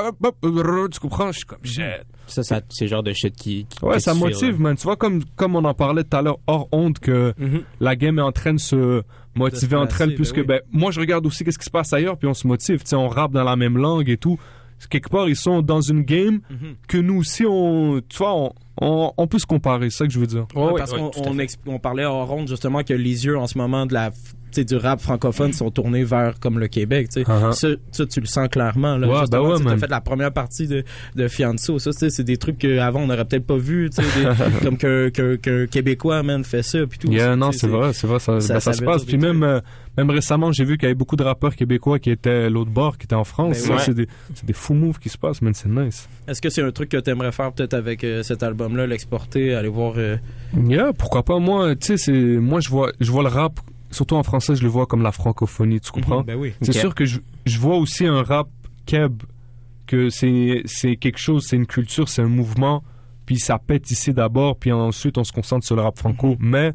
[0.92, 1.32] Tu comprends?
[1.32, 1.82] Je suis comme shit.
[2.28, 3.66] Ça, ça c'est le genre de shit qui.
[3.68, 4.76] qui Ouais, qui ça motive, man.
[4.76, 7.34] Tu vois, comme, comme on en parlait tout à l'heure, hors honte, que.
[7.36, 7.62] Mhm.
[7.80, 9.02] la game est en train de se
[9.38, 10.46] motiver entre elles, puisque ben oui.
[10.72, 12.80] ben, moi, je regarde aussi qu'est-ce qui se passe ailleurs, puis on se motive.
[12.82, 14.38] Tu sais, on rappe dans la même langue et tout.
[14.90, 16.74] Quelque part, ils sont dans une game Mhm.
[16.86, 20.12] que nous aussi, on, tu vois, on, on, on peut se comparer, c'est ça que
[20.12, 20.46] je veux dire.
[20.54, 23.58] Ouais, Ouais, parce ouais, qu'on on, parlait en ronde justement que les yeux en ce
[23.58, 24.10] moment de la
[24.56, 27.52] du rap francophone sont tournés vers comme le Québec tu sais Uh-huh.
[27.52, 29.78] ça, ça, tu le sens clairement là ouais, tu t'as man.
[29.78, 30.82] fait la première partie de
[31.14, 34.62] de Fianso ça tu c'est des trucs qu'avant on n'aurait peut-être pas vu tu des-
[34.64, 38.18] comme qu'un québécois man fait ça puis tout Yeah, tu non, c'est vrai, c'est vrai,
[38.18, 39.04] ça, ça- ben, ça se passe.
[39.04, 39.60] Puis même, euh,
[39.96, 42.70] même récemment, j'ai vu qu'il y avait beaucoup de rappeurs québécois qui étaient à l'autre
[42.70, 43.66] bord, qui étaient en France.
[43.68, 43.76] Ouais.
[43.78, 44.06] c'est des,
[44.44, 46.08] des fous moves qui se passent, man, c'est nice.
[46.26, 49.54] est-ce que c'est un truc que t'aimerais faire peut-être avec euh, cet album là l'exporter
[49.54, 50.16] aller voir euh,
[50.66, 51.38] Yeah, pourquoi pas.
[51.38, 53.58] Moi, tu sais, c'est, moi, je vois, je vois le rap,
[53.90, 56.22] surtout en français, je le vois comme la francophonie, tu comprends?
[56.22, 58.48] ben oui C'est sûr que je, je vois aussi un rap
[58.86, 59.22] keb,
[59.86, 62.82] que c'est, c'est quelque chose, c'est une culture, c'est un mouvement,
[63.26, 66.36] puis ça pète ici d'abord, puis ensuite on se concentre sur le rap franco.
[66.38, 66.72] Mais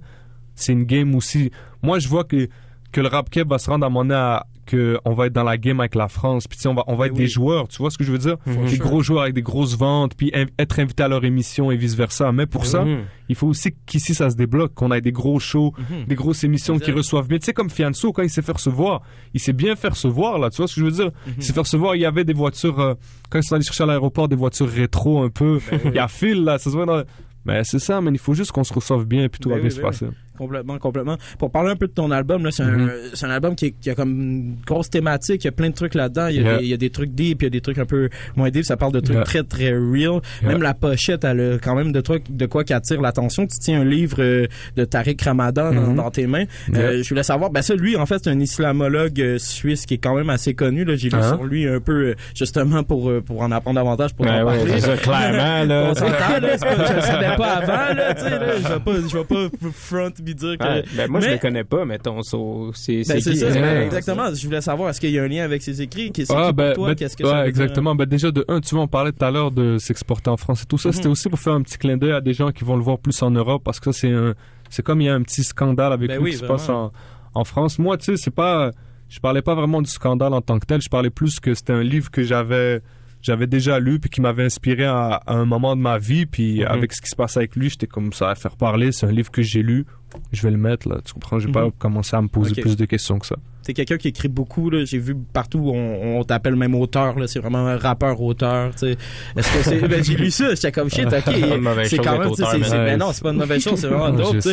[0.55, 1.51] c'est une game aussi.
[1.81, 2.47] Moi, je vois que,
[2.93, 5.43] que le rap keb va se rendre à mon à que on va être dans
[5.43, 7.23] la game avec la France, puis on va, on va Ben être oui.
[7.25, 8.37] des joueurs, tu vois ce que je veux dire?
[8.45, 8.67] Mhm.
[8.67, 11.95] Des gros joueurs avec des grosses ventes, puis être invité à leur émission et vice
[11.95, 12.31] versa.
[12.31, 12.99] Mais pour ça, Mhm.
[13.27, 16.05] il faut aussi qu'ici ça se débloque, qu'on ait des gros shows, Mhm.
[16.07, 17.39] des grosses émissions qui reçoivent bien.
[17.39, 19.01] Tu sais, comme Fianso, quand il s'est fait recevoir,
[19.33, 20.49] il s'est bien fait recevoir, là.
[20.49, 21.11] Tu vois ce que je veux dire?
[21.27, 21.33] Mhm.
[21.39, 22.93] Il s'est fait recevoir, il y avait des voitures, euh,
[23.29, 25.59] quand ils sont allés chercher à l'aéroport, des voitures rétro un peu.
[25.69, 27.03] Ben Il y a fil, là, ça se voit dans...
[27.45, 29.61] Mais c'est ça, mais il faut juste qu'on se reçoive bien, puis tout Ben va
[29.61, 30.07] bien se ben passer.
[30.37, 31.17] Complètement, complètement.
[31.37, 32.91] Pour parler un peu de ton album, là, c'est un, Mhm.
[33.13, 35.43] c'est un album qui, qui a comme une grosse thématique.
[35.43, 36.27] Il y a plein de trucs là-dedans.
[36.27, 36.57] Il, y a Yeah.
[36.57, 38.49] des- il y a des trucs deep, il y a des trucs un peu moins
[38.49, 38.65] deep.
[38.65, 39.23] Ça parle de trucs Yeah.
[39.25, 40.21] très, très real.
[40.41, 40.47] Yeah.
[40.51, 43.45] Même la pochette, elle a quand même de, toi, de quoi qui attire l'attention.
[43.45, 45.95] Tu tiens un livre euh, de Tariq Ramadan dans, Mhm.
[45.97, 46.45] dans tes mains.
[46.75, 49.93] Euh, je voulais savoir, ben ça, lui, en fait, c'est un islamologue euh, suisse qui
[49.95, 50.83] est quand même assez connu.
[50.83, 50.95] Là.
[50.95, 51.27] J'ai lu Ah.
[51.35, 54.57] sur lui un peu, euh, justement, pour, pour en apprendre davantage, pour Ouais, en ouais,
[54.57, 54.71] parler.
[54.71, 55.91] c'est ça, clairement, là.
[55.91, 59.23] On je le savais pas avant, là, tu sais, là, je vais pas, je vais
[59.23, 62.21] pas front puis dire que, Ouais, ben moi, je le connais pas, mettons.
[62.23, 63.85] so- c'est ben, c'est ça, Ouais.
[63.85, 64.33] exactement.
[64.33, 66.11] Je voulais savoir, est-ce qu'il y a un lien avec ses écrits?
[66.11, 67.95] Qu'est-ce Ah, qui, ben, pour toi, ben, qu'est-ce que ouais, ça exactement.
[67.95, 70.63] Ben, déjà, de un, tu vois, on parlait tout à l'heure de s'exporter en France
[70.63, 70.89] et tout ça.
[70.89, 70.93] Mhm.
[70.93, 72.97] C'était aussi pour faire un petit clin d'œil à des gens qui vont le voir
[72.99, 74.33] plus en Europe parce que ça, c'est un,
[74.69, 76.69] c'est comme il y a un petit scandale avec Ben lui oui, qui se passe
[76.69, 76.91] en,
[77.33, 77.77] en France.
[77.79, 78.71] Moi, tu sais, c'est pas,
[79.09, 80.81] je parlais pas vraiment du scandale en tant que tel.
[80.81, 82.81] Je parlais plus que c'était un livre que j'avais,
[83.23, 86.27] j'avais déjà lu puis qui m'avait inspiré à, à un moment de ma vie.
[86.27, 86.67] Puis Mhm.
[86.67, 88.91] avec ce qui se passe avec lui, j'étais comme ça à faire parler.
[88.91, 89.85] C'est un livre que j'ai lu.
[90.31, 90.99] Je vais le mettre là.
[91.03, 91.39] Tu comprends?
[91.39, 91.71] Je vais Mhm.
[91.71, 93.37] pas commencer à me poser plus de questions que ça.
[93.63, 94.83] T'es quelqu'un qui écrit beaucoup, là.
[94.85, 97.27] J'ai vu partout, on, on t'appelle même auteur, là.
[97.27, 98.97] C'est vraiment un rappeur-auteur, tu sais.
[99.37, 101.11] Est-ce que c'est, ben, j'ai lu ça, j'étais comme shit, ok.
[101.85, 103.79] C'est quand même, tu auteur, c'est, mais- c'est- ben non, c'est pas une mauvaise chose,
[103.79, 104.49] c'est vraiment dope, tu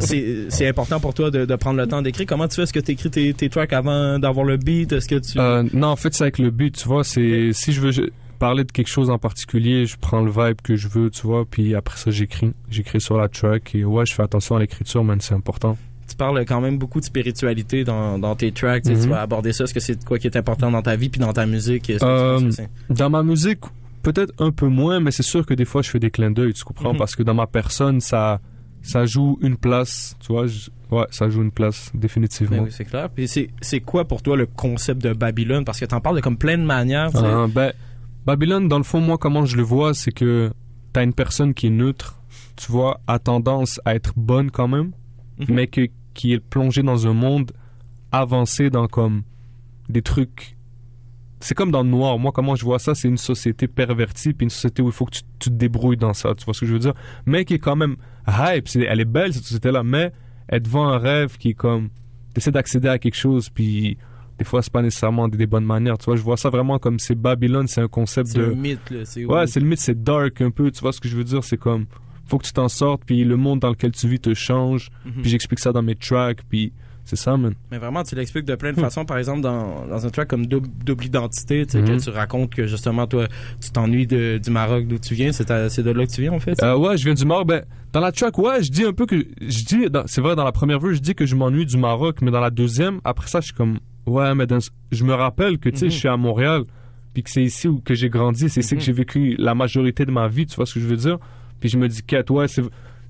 [0.00, 2.26] C'est, c'est important pour toi de, de prendre le temps d'écrire.
[2.26, 2.62] Comment tu fais?
[2.62, 4.92] Est-ce que t'écris tes, tes tracks avant d'avoir le beat?
[4.92, 5.38] Est-ce que tu...
[5.38, 7.04] Euh, non, en fait, c'est avec le but, tu vois.
[7.04, 8.02] C'est si je veux je-
[8.38, 11.44] parler de quelque chose en particulier, je prends le vibe que je veux, tu vois,
[11.48, 12.52] puis après ça, j'écris.
[12.70, 15.76] J'écris sur la track et ouais, je fais attention à l'écriture, man, c'est important.
[16.12, 18.82] Tu parles quand même beaucoup de spiritualité dans, dans tes tracks.
[18.84, 19.02] Tu Mhm.
[19.02, 19.64] Tu vas aborder ça.
[19.64, 21.90] Est-ce que c'est quoi qui est important dans ta vie puis dans ta musique?
[22.02, 22.40] Euh,
[22.90, 23.60] dans ma musique,
[24.02, 26.52] peut-être un peu moins, mais c'est sûr que des fois je fais des clins d'œil,
[26.54, 26.92] tu comprends?
[26.92, 26.98] Mhm.
[26.98, 28.40] Parce que dans ma personne, ça,
[28.82, 30.46] ça joue une place, tu vois?
[30.46, 32.56] je- ouais, ça joue une place, définitivement.
[32.58, 33.08] Ben oui, c'est clair.
[33.08, 35.64] Puis c'est, quoi pour toi le concept de Babylone?
[35.64, 37.10] Parce que t'en parles de comme plein de manières.
[37.14, 37.72] Ah, ben,
[38.26, 40.50] Babylone, dans le fond, moi, comment je le vois, c'est que
[40.92, 42.20] t'as une personne qui est neutre,
[42.56, 44.92] tu vois, a tendance à être bonne quand même,
[45.38, 45.46] Mhm.
[45.48, 47.52] mais que, qui est plongée dans un monde
[48.10, 49.22] avancé dans comme
[49.88, 50.56] des trucs.
[51.40, 52.18] C'est comme dans le noir.
[52.18, 55.06] Moi, comment je vois ça, c'est une société pervertie, puis une société où il faut
[55.06, 56.34] que tu, tu te débrouilles dans ça.
[56.36, 56.94] Tu vois ce que je veux dire?
[57.26, 57.96] Mais qui est quand même
[58.28, 58.68] hype.
[58.68, 60.12] c'est- Elle est belle, cette société-là, mais
[60.48, 61.88] elle est devant un rêve qui est comme.
[62.34, 63.98] T'essaies d'accéder à quelque chose, puis
[64.38, 65.98] des fois, c'est pas nécessairement des, des bonnes manières.
[65.98, 68.44] Tu vois, je vois ça vraiment comme c'est Babylone, c'est un concept C'est de.
[68.52, 69.04] un mythe, là.
[69.04, 70.70] C'est Ouais, c'est le mythe, c'est dark un peu.
[70.70, 71.42] Tu vois ce que je veux dire?
[71.42, 71.86] C'est comme,
[72.26, 74.88] faut que tu t'en sortes, puis le monde dans lequel tu vis te change.
[75.04, 75.22] Mhm.
[75.22, 76.72] Puis j'explique ça dans mes tracks, puis
[77.04, 77.52] c'est ça, man.
[77.72, 78.84] Mais vraiment, tu l'expliques de plein de Hmm.
[78.84, 79.04] façons.
[79.04, 80.68] Par exemple, dans, dans un track comme Double,
[81.04, 81.98] Identité, tu sais, Mhm.
[81.98, 83.26] que tu racontes que justement, toi,
[83.60, 85.32] tu t'ennuies du Maroc d'où tu viens.
[85.32, 86.62] C'est, de là que tu viens, en fait?
[86.62, 87.48] Euh, ouais, je viens du Maroc.
[87.48, 89.16] Ben, dans la track, ouais, je dis un peu que.
[89.40, 92.18] Je dis, c'est vrai, dans la première vue, je dis que je m'ennuie du Maroc,
[92.22, 93.78] mais dans la deuxième, après ça, je suis comme.
[94.06, 94.58] Ouais, mais dans-
[94.92, 95.90] je me rappelle que, tu sais, Mhm.
[95.90, 96.62] je suis à Montréal,
[97.14, 98.78] puis que c'est ici où que j'ai grandi, c'est ici Mhm.
[98.80, 101.18] que j'ai vécu la majorité de ma vie, tu vois ce que je veux dire?
[101.62, 102.62] Puis je me dis, ouais, c'est-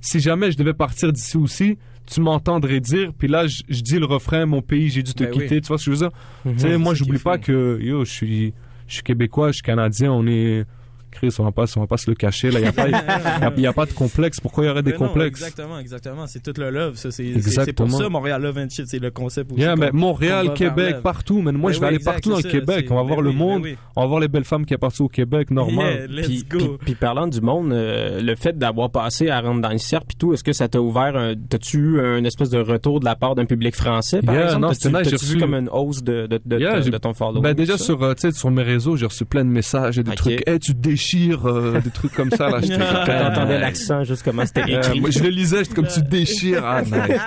[0.02, 3.98] si jamais je devais partir d'ici aussi, tu m'entendrais dire, puis là, je, je dis
[3.98, 5.42] le refrain, mon pays, j'ai dû te Ben oui.
[5.44, 6.16] quitter, tu vois ce que je veux dire?
[6.44, 6.52] Mhm.
[6.56, 8.52] Tu sais, moi, j'oublie pas que, yo, je suis,
[8.88, 10.66] je suis québécois, je suis canadien, on est.
[11.12, 12.58] Chris, on va pas, on va pas se le cacher, là.
[12.58, 14.40] Il n'y a, pas- y a, y a pas de complexe.
[14.40, 15.40] Pourquoi il y aurait des non, complexes?
[15.40, 16.26] exactement, exactement.
[16.26, 16.96] C'est tout le love.
[16.96, 18.86] Ça, c'est, pour ça, Montréal Love and Shit.
[18.88, 19.60] C'est le concept aussi.
[19.60, 21.40] Yeah, mais Montréal, Québec, partout.
[21.42, 22.86] Mais moi, Ben je vais oui, aller exact, partout dans le Québec.
[22.90, 23.62] On va voir ben le ben monde.
[23.62, 23.76] oui.
[23.96, 25.94] On va voir les belles femmes qui sont parties au Québec, normal.
[25.94, 26.58] Yeah, let's Puis, go.
[26.58, 30.06] puis- puis parlant du monde, euh, le fait d'avoir passé à rentrer dans le cercle
[30.08, 33.04] puis tout, est-ce que ça t'a ouvert un, t'as-tu eu un espèce de retour de
[33.04, 34.62] la part d'un public français, par Yeah, exemple?
[34.62, 36.96] non, T'as-tu- c'était nice, reçu- comme une hausse de, de, de, Yeah, de- j'ai- de
[36.98, 37.42] ton following?
[37.42, 40.02] Ben déjà sur, euh, tu sais, sur mes réseaux, j'ai reçu plein de messages et
[40.02, 40.42] des trucs.
[40.48, 40.78] Hey, tu te
[41.44, 42.60] euh, des trucs comme ça là.
[42.62, 45.00] J'étais Quand t'entendais euh, l'accent, juste comment c'était écrit.
[45.00, 46.64] moi, je le lisais, j'étais comme tu déchires.
[46.64, 47.20] Ah, nice.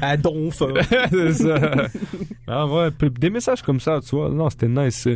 [0.00, 0.62] à donf.
[1.10, 1.60] c'est ça.
[2.46, 2.88] Ah ouais,
[3.18, 4.28] des messages comme ça, tu vois.
[4.30, 5.08] Non, c'était nice.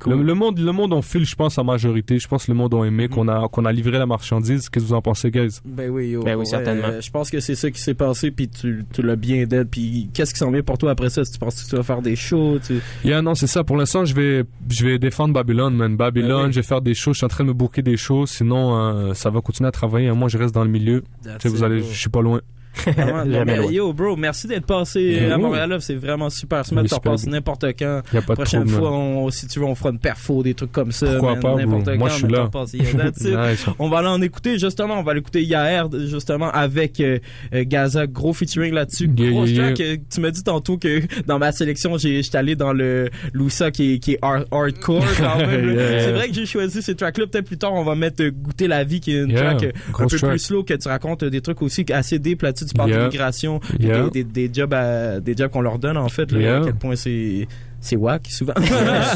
[0.00, 0.14] Cool.
[0.14, 2.18] Le, le monde, le monde on file, je pense, en majorité.
[2.18, 4.68] Je pense que le monde a aimé, qu'on a, qu'on a livré la marchandise.
[4.68, 5.58] Qu'est-ce que vous en pensez, guys?
[5.64, 6.88] Ben oui, yo, Ben oui, ouais, certainement.
[6.88, 9.68] euh, je pense que c'est ça qui s'est passé, puis tu, tu l'as bien dead.
[9.70, 11.24] Puis qu'est-ce qui s'en vient pour toi après ça?
[11.24, 12.80] Si tu penses que tu vas faire des shows, tu...
[13.04, 13.62] Yeah, non, c'est ça.
[13.62, 15.96] Pour l'instant, je vais, je vais défendre Babylone, man.
[15.96, 16.52] Babylone, oui.
[16.52, 17.12] je vais faire des shows.
[17.12, 18.26] Je suis en train de me booker des shows.
[18.26, 20.10] Sinon, euh, ça va continuer à travailler.
[20.12, 21.04] Moi, je reste dans le milieu.
[21.22, 22.40] That's Tu sais, vous allez, je suis pas loin.
[22.86, 25.36] Vraiment, mais, yo, bro, merci d'être passé à.
[25.38, 25.70] Montréal.
[25.70, 25.80] là.
[25.80, 26.64] C'est vraiment super.
[26.64, 28.02] Se mettre, repasses n'importe quand.
[28.12, 30.72] Y a pas prochaine fois, on, si tu veux, on fera une perfo, des trucs
[30.72, 31.06] comme ça.
[31.06, 31.32] Pourquoi
[31.66, 32.48] man, pas, Moi, je suis là.
[32.52, 32.64] t'en.
[32.70, 33.66] Nice.
[33.78, 34.98] On va aller en écouter justement.
[34.98, 37.18] On va l'écouter Yaher justement avec euh,
[37.54, 39.10] euh, Gaza, gros featuring là-dessus.
[39.16, 39.80] Yeah, gros yeah, track.
[39.80, 43.94] euh, Tu m'as dit tantôt que dans ma sélection, j'étais allé dans le Louisa qui
[43.94, 45.74] est, qui est hard- hardcore quand même.
[45.74, 46.00] là.
[46.00, 47.26] C'est vrai que j'ai choisi ces tracks-là.
[47.26, 49.64] Peut-être plus tard, on va mettre Goûter la vie qui est une track
[49.98, 50.30] un peu track.
[50.30, 52.59] plus slow que tu racontes des trucs aussi assez deep là-dessus.
[52.66, 52.98] Tu parles Yeah.
[53.00, 54.08] d'immigration, Yeah.
[54.10, 56.30] des, des, des jobs à- des jobs qu'on leur donne en fait.
[56.32, 56.60] Là, Yeah.
[56.60, 57.46] À quel point c'est
[57.82, 58.52] c'est whack souvent.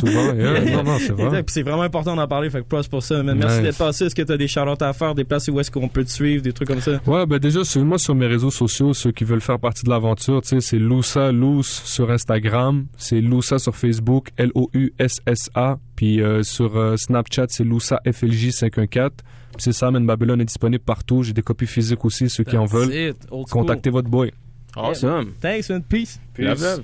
[0.00, 0.32] Souvent.
[0.72, 1.44] Non, non, c'est vrai.
[1.48, 3.22] C'est vraiment important d'en parler, fait que plus pour ça.
[3.22, 4.06] Mais merci d'être passé.
[4.06, 6.10] Est-ce que tu as des shout à faire, des places où est-ce qu'on peut te
[6.10, 6.92] suivre, des trucs comme ça?
[7.06, 10.40] Ouais, ben déjà, suis-moi sur mes réseaux sociaux, ceux qui veulent faire partie de l'aventure,
[10.40, 16.76] tu sais, c'est Loussa Loose sur Instagram, c'est Loussa sur Facebook, L-O-U-S-S-A, puis euh, sur
[16.78, 19.10] euh, Snapchat, c'est Loussa FLJ514.
[19.10, 19.20] Puis
[19.58, 22.64] C'est ça, Man Babylon est disponible partout, j'ai des copies physiques aussi, ceux qui en
[22.64, 22.92] veulent.
[22.92, 23.62] it, old school.
[23.62, 24.32] Contactez votre boy.
[24.76, 25.34] Awesome.
[25.40, 25.82] Thanks, man.
[25.82, 26.18] Peace.
[26.34, 26.60] Peace.
[26.60, 26.82] Do?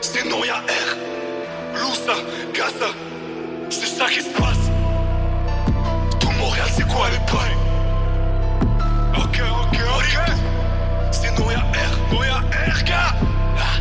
[0.00, 0.96] C'est Noya R.
[1.74, 2.14] Loussa,
[2.54, 2.90] Gaza.
[3.70, 4.70] C'est ça qui se passe.
[6.20, 7.58] Tout Montréal, c'est quoi les bails?
[9.16, 10.18] Ok, ok, ok.
[11.12, 12.14] C'est Noya R.
[12.14, 13.14] Noya R, gars.
[13.58, 13.80] Ah.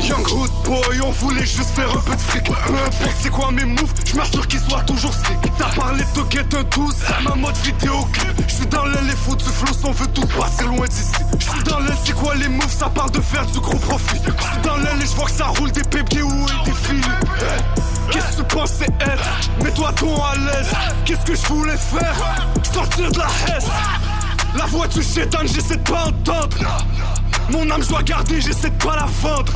[0.00, 2.44] Young Hood Boy, on voulait juste faire un peu de fric.
[2.44, 5.38] Peu importe c'est quoi mes moves, je m'assure qu'ils soient toujours sick.
[5.56, 8.42] T'as parlé de get un 12, c'est ma mode vidéoclip.
[8.48, 11.12] Je suis dans l'aile, les fous du flow, on veut tous passer loin d'ici.
[11.38, 14.20] Je suis dans l'aile, c'est quoi les moves, ça parle de faire du gros profit.
[14.24, 17.06] Je suis dans l'aile et je vois que ça roule des pépiers ou des fils.
[18.10, 19.40] Qu'est-ce que tu pensais être?
[19.62, 20.72] Mets-toi ton à l'aise.
[21.04, 22.16] Qu'est-ce que je voulais faire?
[22.74, 23.68] Sortir de la hesse.
[24.56, 26.56] La voix du chétan, j'essaie de pas entendre.
[27.50, 29.52] Mon âme, je dois garder, j'essaie de pas la vendre.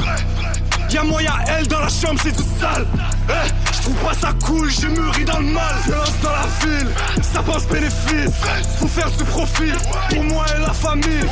[0.91, 2.87] Y'a moi, y'a elle dans la chambre, c'est du sale.
[3.29, 3.33] Eh,
[3.75, 5.75] je trouve pas ça cool, j'ai mûri dans le mal.
[5.85, 6.89] Violence dans la ville,
[7.23, 8.35] ça pense bénéfice.
[8.79, 9.73] Faut faire du profit
[10.11, 11.27] pour moi et la famille.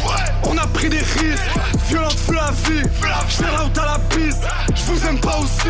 [0.44, 1.50] On a pris des risques,
[1.88, 2.82] violente feu la vie.
[3.28, 4.42] J'fais out à la piste,
[4.74, 5.68] je vous aime pas aussi.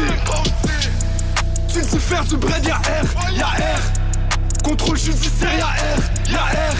[1.72, 4.62] Tu dis faire du bread, y'a R, y'a R.
[4.62, 6.76] Contrôle judiciaire, y'a R, y'a R.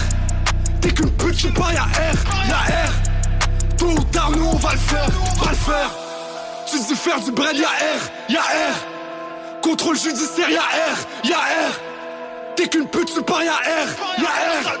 [0.81, 3.14] T'es qu'une pute, tu pas, y'a R, y'a R.
[3.77, 5.07] Tôt ou tard, nous on va le faire,
[5.43, 5.91] va le faire.
[6.69, 9.61] Tu dis faire du bread, y'a R, y'a R.
[9.61, 11.73] Contrôle judiciaire, y'a R, y'a R.
[12.55, 14.73] T'es qu'une pute, tu pas, y'a R, y'a R.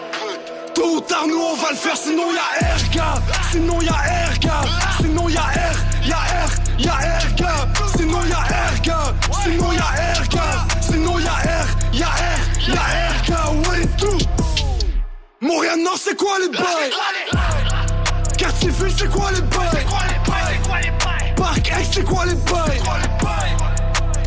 [0.73, 3.21] Tôt ou tard, nous on va le faire, sinon y'a R, gars.
[3.51, 4.61] Sinon y'a R, gars.
[5.01, 7.67] Sinon y'a R, y'a R, y'a R, gars.
[7.97, 9.13] Sinon y'a R, gars.
[9.43, 10.67] Sinon y'a R, gars.
[10.81, 13.69] Sinon y'a R, y'a R, y'a R, gars.
[13.69, 14.17] Ouais, tout.
[15.41, 17.64] Montréal Nord, c'est quoi les bails?
[18.77, 19.85] C'est quoi les bails?
[21.35, 22.81] Parc X, c'est quoi les bails?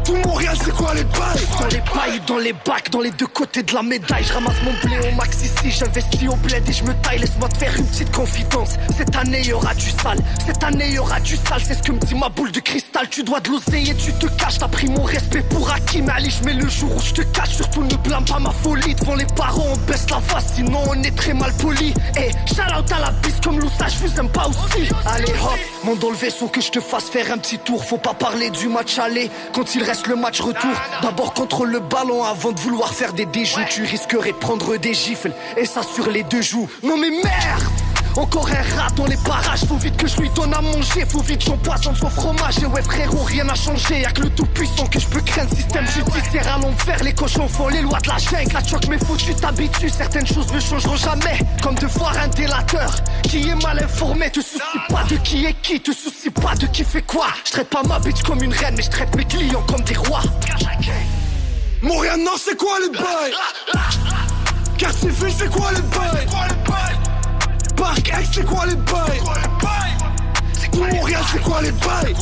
[0.09, 1.47] Tout Montréal, c'est quoi les bails?
[1.61, 4.25] Dans les bails, dans les bacs, dans les deux côtés de la médaille.
[4.25, 7.19] Je ramasse mon blé au max ici, j'investis au bled et je me taille.
[7.19, 8.71] Laisse-moi te faire une petite confidence.
[8.97, 10.19] Cette année, y aura du sale.
[10.47, 11.61] Cette année, y aura du sale.
[11.63, 13.07] C'est ce que me dit ma boule de cristal.
[13.11, 14.59] Tu dois de l'oseille et tu te caches.
[14.59, 16.31] T'as pris mon respect pour Hakim Ali.
[16.31, 17.57] Je mets le jour où je te cache.
[17.57, 18.95] Surtout ne blâme pas ma folie.
[18.95, 20.41] Devant les parents, on baisse la voix.
[20.41, 21.93] Sinon, on est très mal poli.
[22.17, 24.89] Et shout out à la bise comme Loussa, je vous aime pas aussi.
[25.05, 27.85] Allez hop, monte dans le vaisseau que je te fasse faire un petit tour.
[27.85, 30.71] Faut pas parler du match aller quand il reste le match retour.
[31.03, 33.61] D'abord contrôle le ballon avant de vouloir faire des déjoues.
[33.71, 36.69] Tu risquerais de prendre des gifles et ça sur les deux joues.
[36.83, 37.88] Non mais merde!
[38.19, 41.23] Encore un rat dans les parages, faut vite que je lui donne à manger, faut
[41.23, 42.59] vite j'en poisson son fromage.
[42.61, 45.55] Et ouais frérot, rien n'a changé, y'a que le tout puissant que je peux craindre.
[45.55, 48.53] Système judiciaire à l'envers, les cochons font les lois de la jungle.
[48.53, 51.39] La choc mais faut tu t'habitues, certaines choses ne changeront jamais.
[51.63, 52.93] Comme de voir un délateur
[53.23, 56.67] qui est mal informé, te soucie pas de qui est qui, te soucie pas de
[56.67, 57.29] qui fait quoi.
[57.45, 59.95] Je traite pas ma bitch comme une reine, mais je traite mes clients comme des
[59.95, 60.23] rois.
[61.83, 63.35] Montréal Nord, c'est quoi les bails?
[64.77, 66.27] Quartier c'est quoi les bails?
[67.79, 69.21] Parc X, c'est quoi les bails?
[70.77, 72.15] Montréal, c'est quoi les bails?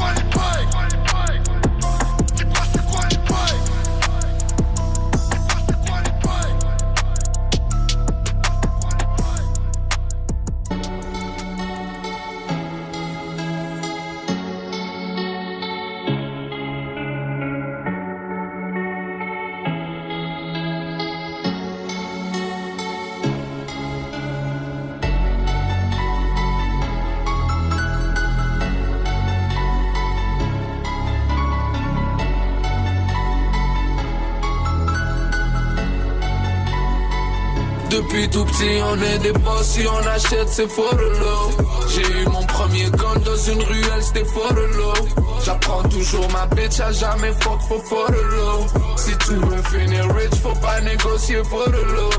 [38.36, 41.64] Tout petit, on est des boss, si on achète, c'est for the low.
[41.88, 45.24] J'ai eu mon premier gun dans une ruelle, c'était for the low.
[45.42, 48.66] J'apprends toujours ma bitch, à jamais fuck for low.
[48.96, 52.10] Si tu veux finir rich, faut pas négocier for the low.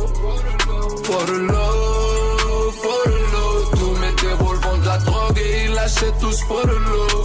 [1.04, 3.78] For the low, for the low.
[3.78, 7.24] Tous mes dévols vendent de la drogue et ils l'achètent tous for the low.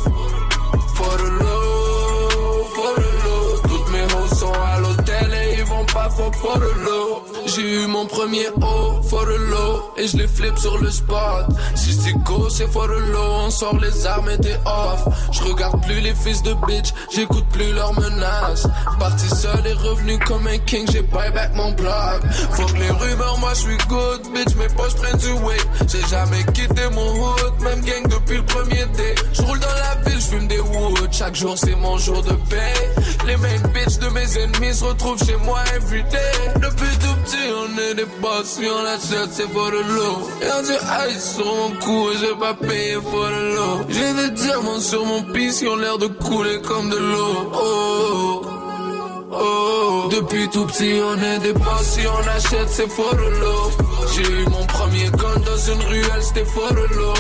[0.97, 3.68] For the low, for the low.
[3.70, 7.41] Toutes mes hoes sont à l'hôtel et ils vont pas for low.
[7.55, 11.46] J'ai eu mon premier haut, for the low, et je les flip sur le spot.
[11.74, 15.07] Si c'est go, c'est for the low, on sort les armes et t'es off.
[15.32, 18.66] Je regarde plus les fils de bitch, j'écoute plus leurs menaces.
[18.98, 22.22] Parti seul et revenu comme un king, j'ai buy back mon block.
[22.53, 25.68] Fuck les rumeurs, moi je suis good, bitch, mes poches prennent du weight.
[25.88, 29.14] J'ai jamais quitté mon hood, même gang depuis le premier day.
[29.34, 32.32] Je roule dans la ville, je fume des woods, chaque jour c'est mon jour de
[32.48, 32.90] paix.
[33.26, 36.18] Les main bitch de mes ennemis se retrouvent chez moi everyday.
[36.57, 40.28] Depuis tout petit, on est des boss, si on achète, c'est for the low.
[40.57, 43.80] On dit ice sur mon cou et j'ai pas payé for the low.
[43.88, 47.51] J'ai des diamants sur mon pis qui ont l'air de couler comme de l'eau.
[47.55, 50.09] Oh, oh, oh.
[50.12, 53.70] Depuis tout petit, on est des si on achète, c'est for the low.
[54.14, 57.14] J'ai eu mon premier gun dans une ruelle, c'était for the low.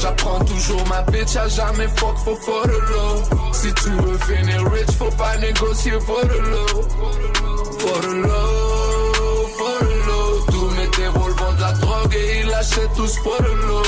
[0.00, 3.52] J'apprends toujours ma bitch, à jamais fuck for for the low.
[3.52, 6.82] Si tu veux finir rich, faut pas négocier for the low.
[7.78, 8.57] For the low,
[12.58, 13.84] l'achètent tous for the low.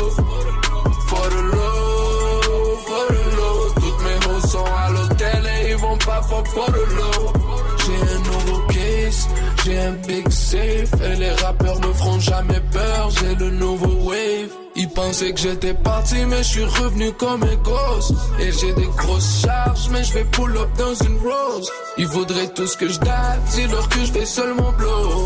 [1.08, 3.58] For the low, for the low.
[3.74, 7.32] Toutes mes hoes sont à l'hôtel et ils vont pas fuck for the low.
[7.84, 9.28] J'ai un nouveau case,
[9.64, 14.50] j'ai un big safe Et les rappeurs me feront jamais peur, j'ai le nouveau wave
[14.76, 18.88] Ils pensaient que j'étais parti mais je suis revenu comme un gosse Et j'ai des
[18.96, 22.88] grosses charges mais je vais pull up dans une rose Ils voudraient tout ce que
[22.88, 25.24] je donne, dis-leur que je vais seulement blow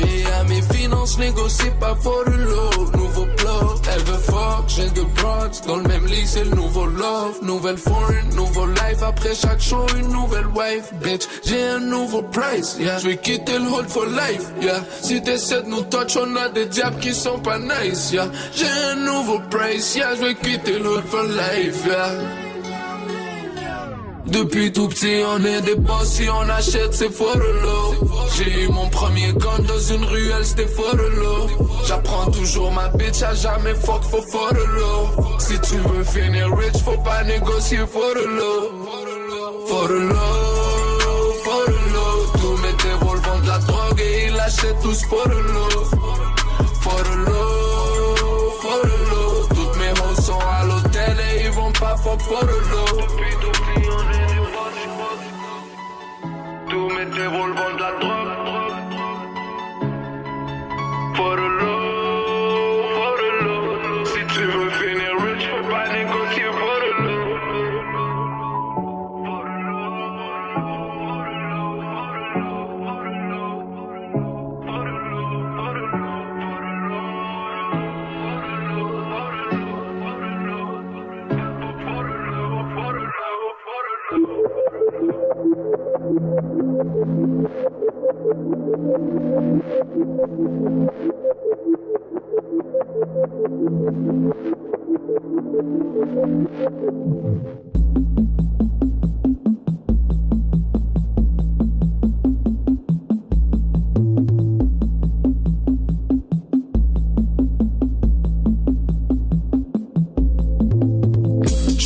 [0.00, 4.88] Marié à mes finances, négocie pas for the low Nouveau plot, elle veut fuck, j'ai
[4.90, 7.38] deux broads Dans le même lit c'est le nouveau love.
[7.42, 9.02] Nouvelle foreign, nouveau life.
[9.02, 10.92] Après chaque show une nouvelle wife.
[11.02, 12.98] Bitch, j'ai un nouveau price, yeah.
[12.98, 14.82] Je vais quitter le hood for life, yeah.
[15.02, 18.28] Si t'essaies de nous touch, on a des diables qui sont pas nice, yeah.
[18.54, 20.14] J'ai un nouveau price, yeah.
[20.14, 22.49] Je vais quitter le hood for life, yeah
[24.30, 27.94] Depuis tout petit, on est des boss, si on achète, c'est for low.
[28.36, 31.48] J'ai eu mon premier gun dans une ruelle, c'était for low.
[31.86, 35.38] J'apprends toujours ma bitch à jamais fuck for for the low.
[35.38, 38.70] Si tu veux finir rich, faut pas négocier for the low.
[39.66, 42.38] For the low, for the low.
[42.40, 45.84] Tous mes dévols vendent de la drogue et ils l'achètent tous for the low.
[46.80, 49.46] For the low, for the low.
[49.48, 53.00] Toutes mes hoes sont à l'hôtel et ils vont pas fuck for the low.
[53.00, 54.19] Tous mes dévols
[57.08, 58.76] vendent de la drogue.
[61.16, 61.99] For the low,
[88.90, 89.60] Thank
[98.28, 98.39] you.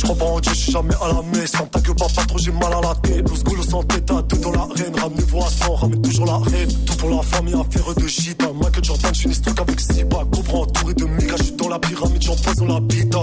[0.05, 1.51] Je pas je suis jamais à la messe.
[1.51, 3.27] Ferme ta gueule, pas, pas trop, j'ai mal à la tête.
[3.27, 4.95] Los goulos en tête à deux dans l'arène.
[5.01, 6.69] Ramenez-vous à 100, ramène toujours la reine.
[6.85, 8.43] Tout pour la famille, affaire de shit.
[8.61, 10.17] Michael Jordan, je suis histoire avec Siba.
[10.31, 13.19] Comprends, entouré de méga, je dans la pyramide, j'empoisonne la pita.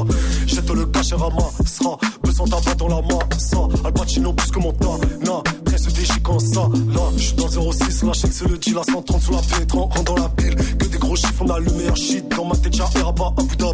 [0.47, 1.99] Jette le cachet, rama, sera.
[2.24, 3.59] Besoin tabac dans la massa.
[3.85, 5.43] Al Pacino plus que Montana.
[5.64, 6.68] Presse des comme ça.
[6.95, 9.39] Là, je suis dans le 06, la chèque, c'est le deal à 130 sous la
[9.39, 9.83] pétran.
[9.83, 10.57] Rentre dans la pile.
[10.57, 12.28] Que des gros chiffres, on a le meilleur shit.
[12.28, 13.72] Dans ma tête, j'ai un Rabat, Abu Dhabi.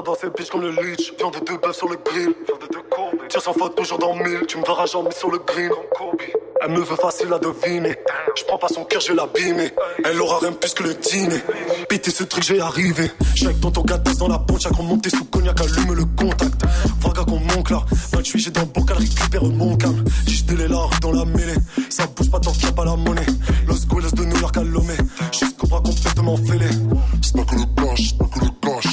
[0.00, 1.12] Rends dans ces bitches comme le leech.
[1.18, 2.32] Viande de deux bœufs sur le grill.
[2.46, 3.28] Viande de deux courbes.
[3.28, 4.46] Tire sans faute, toujours dans mille.
[4.48, 6.16] Tu me verras jamais sur le Kobe.
[6.62, 7.96] Elle me veut facile à deviner.
[8.36, 9.70] Je prends pas son cœur, je vais l'abîmer.
[10.04, 11.40] Elle aura rien plus que le dîner.
[11.88, 13.10] Péter ce truc, arriver.
[13.32, 16.62] Je suis avec tonton Gatos dans la ponche, à monter sous cognac, allume le contact.
[17.00, 17.82] Vaga qu'on monte là.
[18.12, 20.04] 28, j'ai dans le bocal, récupère mon calme.
[20.26, 21.56] J'ai délai la rue dans la mêlée.
[21.90, 23.26] Ça bouge pas tant qu'il pas la monnaie.
[23.66, 24.94] Los Guelos de New York à Lomé.
[25.32, 26.66] Juste Cobra complètement fêlé.
[27.22, 28.89] C'est le cash, c'est le cash,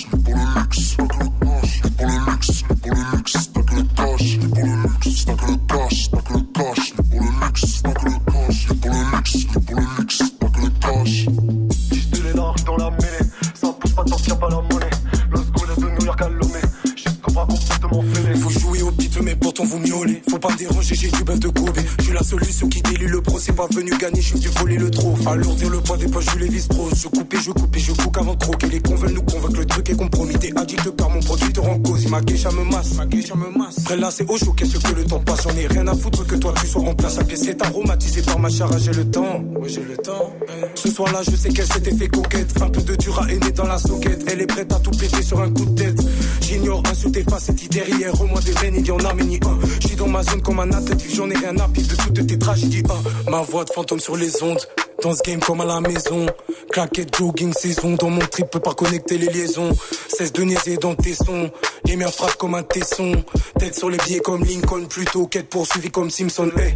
[22.28, 25.15] solution qui délue le pro, c'est pas venu gagner, je suis voler le trop.
[25.25, 26.89] Alourdir le poids des poches, je les vis pro.
[26.93, 28.67] Je coupe et je coupe et je coupe avant de croquer.
[28.67, 30.34] Les cons nous convaincre, le truc est compromis.
[30.38, 31.78] T'es addict car mon produit te rend
[32.08, 32.12] cause.
[32.12, 33.80] Ma geisha me masse, ma geisha me masse.
[33.84, 35.43] Près là, c'est au chaud, qu'est-ce que le temps passe?
[35.43, 37.16] J'en ai rien à foutre que toi tu sois en place.
[37.16, 39.41] Sa pièce est aromatisée par ma chara, j'ai le temps.
[39.60, 40.34] Ouais, j'ai le temps.
[40.76, 42.62] Ce soir-là, je sais qu'elle s'était fait coquette.
[42.62, 44.24] Un peu de dur à aimer dans la soquette.
[44.32, 45.99] Elle est prête à tout péter sur un coup de tête.
[46.41, 48.20] J'ignore tes faces et dit derrière.
[48.20, 49.58] Au moins des veines, il y en a, mais ni un.
[49.82, 52.28] Je suis dans ma zone comme un athlète, j'en ai rien à pif de toutes
[52.28, 52.84] tes tragédies.
[52.89, 53.32] Un.
[53.32, 54.60] Ma voix de fantôme sur les ondes.
[55.02, 56.26] Dans ce game comme à la maison.
[56.72, 57.93] Claquette, jogging, saison.
[57.93, 59.72] Dans mon trip, peut pas connecter les liaisons.
[60.10, 61.52] Cesse de niaiser dans tes sons.
[61.86, 63.24] Les miens frappent comme un tesson.
[63.60, 64.86] Tête sur les billets comme Lincoln.
[64.88, 66.50] Plutôt quête poursuivie comme Simpson.
[66.58, 66.76] Hey.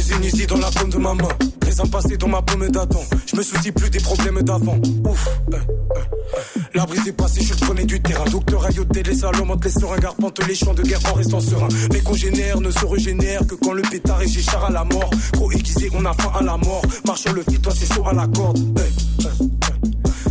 [0.00, 1.28] Résine ici dans la paume de ma main.
[1.92, 3.02] Passé dans ma paume d'Adam.
[3.26, 4.78] Je me soucie plus des problèmes d'avant.
[5.06, 5.28] Ouf.
[5.52, 6.60] euh, euh.
[6.72, 8.24] La brise est passée, je premier du terrain.
[8.30, 11.68] Docteur Ayoté, les salons les seringues, arpente les champs de guerre en restant serein.
[11.92, 15.10] Mes congénères ne se régénèrent que quand le pétard est char à la mort.
[15.32, 16.82] Trop aiguisé, on a faim à la mort.
[17.04, 18.58] Marche le fil, toi c'est chaud à la corde.
[18.78, 19.50] Hey.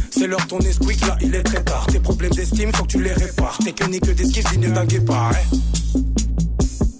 [0.10, 1.86] C'est l'heure ton esprit, là il est très tard.
[1.92, 3.60] Tes problèmes d'estime, faut que tu les répares.
[3.64, 5.32] Technique d'esquive digne d'un guépard.
[5.34, 6.00] Hein.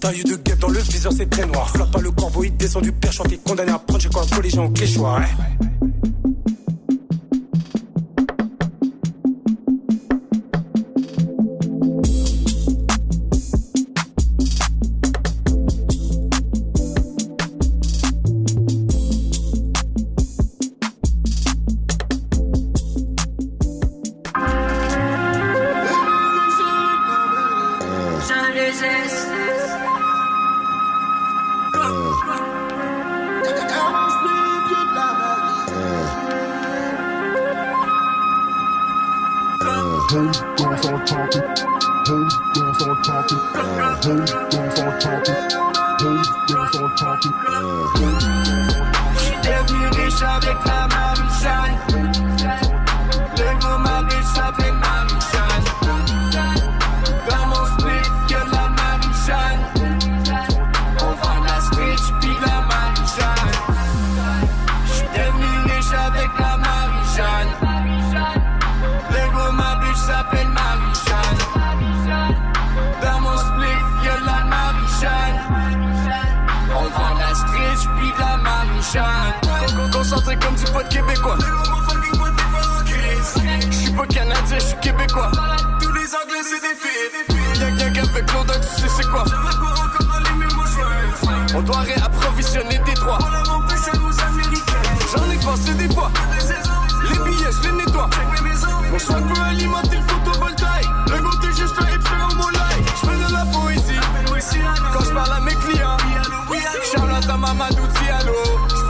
[0.00, 1.68] Taille de guêpe dans le viseur, c'est très noir.
[1.68, 3.28] Flappe pas le corbeau, descend du perchoir.
[3.28, 5.20] T'es condamné à prendre, j'ai quoi un gens au cléchoir.
[5.20, 5.89] Hein.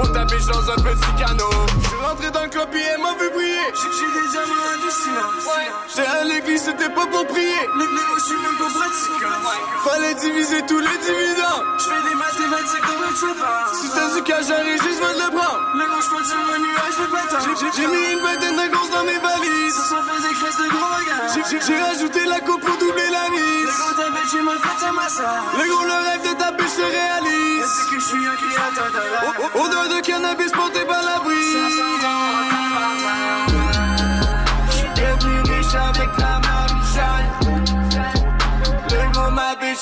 [0.00, 1.89] Faut ta biche dans un petit canot.
[2.10, 3.70] Rentré dans le club et elle m'a vu briller.
[3.70, 5.30] J'ai des diamants hallucinants.
[5.94, 7.62] J'étais à l'église, c'était pas pour prier.
[7.78, 9.38] Les néos, je suis même pas pratiquant.
[9.84, 11.64] Fallait diviser tous les dividendes.
[11.78, 13.54] Je fais des mathématiques comme un chopin.
[13.78, 15.60] Si t'as du cash, j'arrive juste de le prendre.
[15.78, 17.70] Le gros, je sur un nuage, je pas tant.
[17.78, 19.78] J'ai- mis une vingtaine de grosses dans mes valises.
[19.78, 21.30] Ça fait des cresses de gros regards.
[21.30, 23.70] J'ai- rajouté la coupe pour doubler la mise.
[23.70, 25.46] Le gros, ta bête, j'ai mal fait ta massage.
[25.62, 27.66] Le gros, le rêve de ta biche se réalise.
[27.70, 29.54] C'est que je suis un créateur de rap.
[29.54, 31.78] Odeur de cannabis porté par la brise.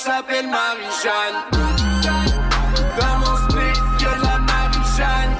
[0.08, 1.38] S'appelle Marie-Jeanne.
[2.98, 5.34] Dans mon split, y'a la Marie-Jeanne.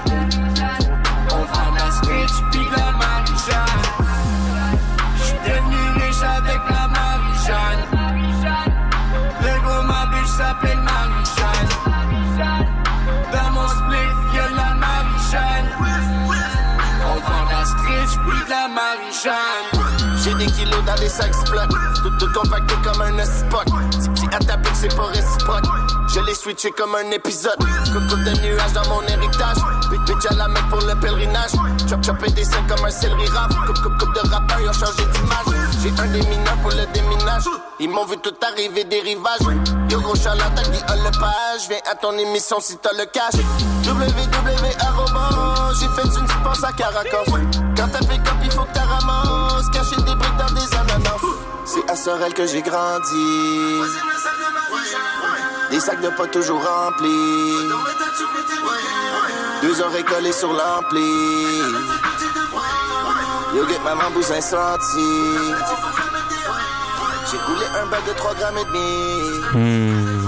[1.31, 3.85] On vend la scritch pis la Marie-Jeanne.
[5.17, 7.83] J'suis devenu riche avec la Marie-Jeanne.
[9.41, 11.71] Le gros, ma bitch s'appelle Marie-Jeanne.
[13.33, 15.69] Dans mon split, y'a la Marie-Jeanne.
[17.11, 19.67] On vend la scritch pis la Marie-Jeanne.
[20.23, 21.71] J'ai des kilos dans les sacs blocs,
[22.03, 23.67] tout, tout compacté comme un Spock.
[24.33, 25.65] À ta pique, c'est pas réciproque.
[26.15, 27.57] Je l'ai switché comme un épisode.
[27.59, 29.59] Coupe de nuages dans mon héritage.
[29.91, 31.53] Bitch, à la main pour le pèlerinage.
[31.89, 33.55] Chop chopé des seins comme un céleri rave.
[33.67, 35.69] Coupe coupe coupe de rappeurs, ils ont changé d'image.
[35.83, 37.45] J'ai un des mineurs pour le déminage.
[37.81, 39.57] Ils m'ont vu tout arriver des rivages.
[39.91, 41.69] Yo gros Charlotte, Guy Lepage.
[41.69, 43.41] Viens à ton émission si t'as le cash.
[44.81, 47.25] arrobas, J'ai fait une dispense à Caracas.
[47.77, 49.69] Quand t'as pick up, il faut que t'as ramasses.
[49.73, 50.68] Cacher des briques dans des.
[51.79, 53.81] C'est à Sorel que j'ai grandi.
[55.71, 57.55] Des sacs de pas toujours remplis.
[59.63, 61.13] Deux oreilles collées sur l'ampli.
[63.55, 65.11] Yo, get maman bousin senti.
[67.31, 69.41] J'ai roulé un bac de 3 grammes et demi.
[69.55, 70.28] Je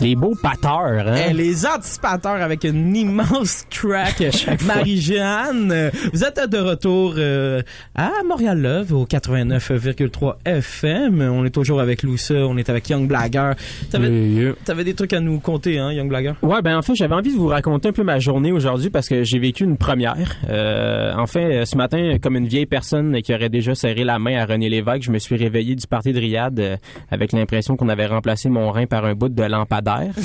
[0.00, 1.14] Les beaux pateurs, hein?
[1.28, 4.22] Eh, les anticipateurs avec une immense track.
[4.66, 7.62] Marie-Jeanne, vous êtes de retour euh,
[7.94, 11.20] à Montréal-Love au 89,3 FM.
[11.20, 13.52] On est toujours avec Loussa, on est avec Young Blagger.
[13.90, 14.52] T'avais Yeah, yeah.
[14.64, 16.32] t'avais des trucs à nous conter, hein, Young Blagger?
[16.42, 19.08] Ouais, ben en fait, j'avais envie de vous raconter un peu ma journée aujourd'hui parce
[19.08, 20.36] que j'ai vécu une première.
[20.48, 24.38] Euh, en fait, ce matin, comme une vieille personne qui aurait déjà serré la main
[24.40, 26.76] à René Lévesque, je me suis réveillé du party de Riyad euh,
[27.10, 30.14] avec l'impression qu'on avait remplacé mon rein par un bout de lampadaire.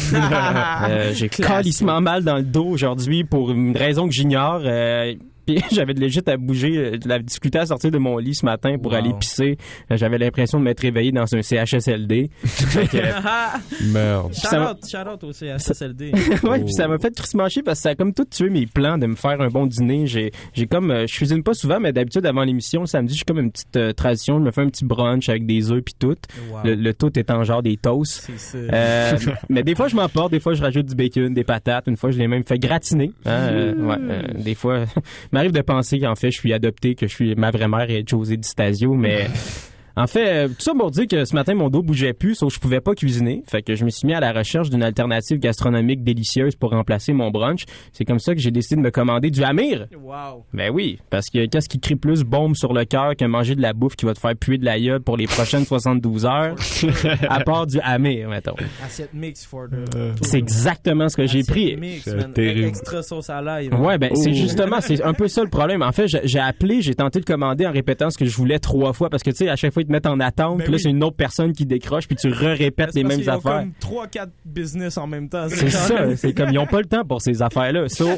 [0.89, 4.62] Euh, j'ai calissement mal dans le dos aujourd'hui pour une raison que j'ignore.
[4.64, 5.16] Euh,
[5.48, 8.36] puis j'avais de légit à bouger, euh, de la difficulté à sortir de mon lit
[8.36, 8.98] ce matin pour Wow.
[9.00, 9.58] aller pisser.
[9.91, 12.30] Euh, J'avais l'impression de m'être réveillé dans un CHSLD.
[13.91, 14.34] Merde.
[14.34, 16.12] Shout-out, à SSLD.
[16.43, 18.66] ouais, puis ça m'a fait crissement chier parce que ça a comme tout tué mes
[18.66, 20.08] plans de me faire un bon dîner.
[20.08, 23.24] J'ai, j'ai comme, euh, je cuisine pas souvent, mais d'habitude avant l'émission, le samedi, j'ai
[23.26, 24.39] comme une petite euh, tradition.
[24.39, 26.16] Je me fais un petit brunch avec des œufs puis tout.
[26.52, 26.60] Wow.
[26.66, 28.24] Le, le tout étant genre des toasts.
[28.28, 28.58] C'est ça.
[28.58, 29.18] Euh,
[29.50, 30.32] mais des fois, je m'emporte.
[30.32, 31.88] Des fois, je rajoute du bacon, des patates.
[31.88, 33.12] Une fois, je l'ai même fait gratiner.
[33.26, 34.86] hein, euh, ouais, euh, des fois,
[35.38, 38.09] m'arrive de penser qu'en fait, je suis adopté, que je suis ma vraie mère est
[38.09, 39.27] José Di Stasio, mais
[39.98, 42.50] en fait, euh, tout ça pour dire que ce matin, mon dos bougeait plus, sauf
[42.50, 43.43] que je pouvais pas cuisiner.
[43.50, 47.14] Fait que je me suis mis à la recherche d'une alternative gastronomique délicieuse pour remplacer
[47.14, 47.66] mon brunch.
[47.93, 49.88] C'est comme ça que j'ai décidé de me commander du Hamir.
[50.00, 50.45] Wow.
[50.54, 53.62] Ben oui, parce que qu'est-ce qui crie plus bombe sur le cœur que manger de
[53.62, 56.56] la bouffe qui va te faire puer de la gueule pour les prochaines 72 heures,
[57.30, 58.56] à part du Hamir, mettons.
[58.86, 60.24] Assiette mix for the...
[60.24, 61.76] C'est exactement ce que j'ai Assiette pris.
[61.78, 62.34] mix, man.
[62.38, 63.70] Extra sauce à l'ail.
[63.70, 65.82] Ouais, ben c'est justement, c'est un peu ça le problème.
[65.82, 68.93] En fait, j'ai- appelé, j'ai tenté de commander en répétant ce que je voulais trois
[68.93, 70.75] fois parce que tu sais, à chaque fois te mettent en attente, Ben puis là
[70.75, 70.81] oui.
[70.83, 73.65] c'est une autre personne qui décroche, puis tu re-répètes les mêmes affaires.
[73.81, 75.47] comme 3-4 business en même temps.
[75.49, 77.88] C'est ça, c'est comme ils ont pas le temps pour ces affaires-là.
[77.89, 78.07] So...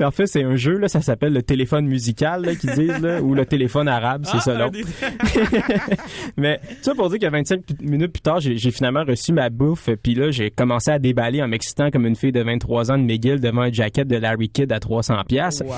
[0.00, 3.20] en fait, c'est un jeu là, ça s'appelle le téléphone musical là, qu'ils disent là,
[3.22, 4.72] ou le téléphone arabe, c'est Ah, ça l'autre.
[4.72, 4.84] des-
[6.36, 10.14] Mais ça pour dire que 25 minutes plus tard, j'ai finalement reçu ma bouffe, puis
[10.14, 13.40] là j'ai commencé à déballer en m'excitant comme une fille de 23 ans de McGill
[13.40, 15.62] devant un jacket de Larry Kidd à 300 pièces.
[15.64, 15.74] Wow.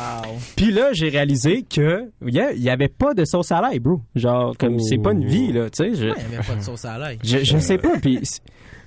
[0.57, 4.01] Puis là, j'ai réalisé que yeah, il y avait pas de sauce à l'ail, bro.
[4.15, 5.95] Genre comme c'est pas une vie là, tu sais.
[5.95, 7.19] je- Ouais, Il n'y avait pas de sauce à l'ail.
[7.25, 8.21] je, je sais pas, puis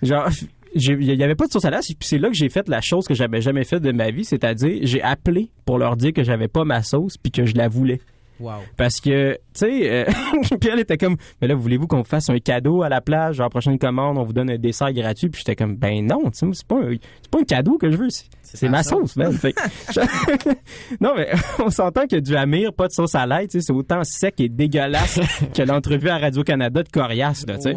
[0.01, 0.29] genre
[0.75, 3.07] il y avait pas de sauce à puis c'est là que j'ai fait la chose
[3.07, 6.47] que j'avais jamais faite de ma vie, c'est-à-dire j'ai appelé pour leur dire que j'avais
[6.47, 7.99] pas ma sauce puis que je la voulais.
[8.39, 8.59] Wow.
[8.77, 10.05] Parce que, tu sais, euh,
[10.59, 13.35] puis elle était comme, mais là, voulez-vous qu'on vous fasse un cadeau à la plage,
[13.37, 16.39] genre prochaine commande, on vous donne un dessert gratuit, puis j'étais comme, ben non, tu
[16.39, 16.95] sais, c'est pas un,
[17.31, 18.07] pas un cadeau que je veux,
[18.41, 19.15] c'est, ma sauce.
[19.15, 19.31] man.
[19.33, 19.61] Fait que
[19.93, 20.55] je-
[21.01, 21.29] non, mais
[21.59, 24.39] on s'entend que du Amir, pas de sauce à l'ail, tu sais, c'est autant sec
[24.39, 25.19] et dégueulasse
[25.55, 27.75] que l'entrevue à Radio-Canada de Corias, là, tu sais.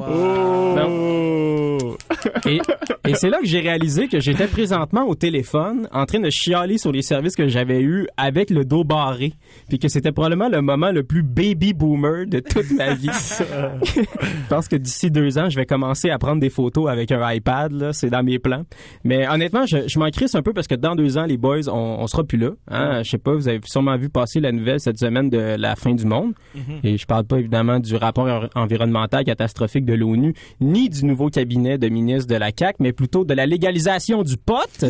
[2.47, 2.61] Et,
[3.09, 6.78] et c'est là que j'ai réalisé que j'étais présentement au téléphone en train de chialer
[6.78, 9.33] sur les services que j'avais eus avec le dos barré.
[9.68, 13.09] Puis que c'était probablement le moment le plus baby boomer de toute ma vie.
[13.83, 17.31] je pense que d'ici deux ans, je vais commencer à prendre des photos avec un
[17.33, 17.73] iPad.
[17.73, 18.64] Là, c'est dans mes plans.
[19.05, 21.68] Mais honnêtement, je, je m'en crisse un peu parce que dans deux ans, les boys,
[21.68, 22.51] on, on sera plus là.
[22.68, 23.03] Hein?
[23.03, 25.95] Je sais pas, vous avez sûrement vu passer la nouvelle cette semaine de la fin
[25.95, 26.33] du monde.
[26.55, 26.81] Mhm.
[26.85, 31.29] Et je parle pas évidemment du rapport en- environnemental catastrophique de l'ONU, ni du nouveau
[31.29, 34.85] cabinet de ministre de la CAC, mais plutôt de la légalisation du pot.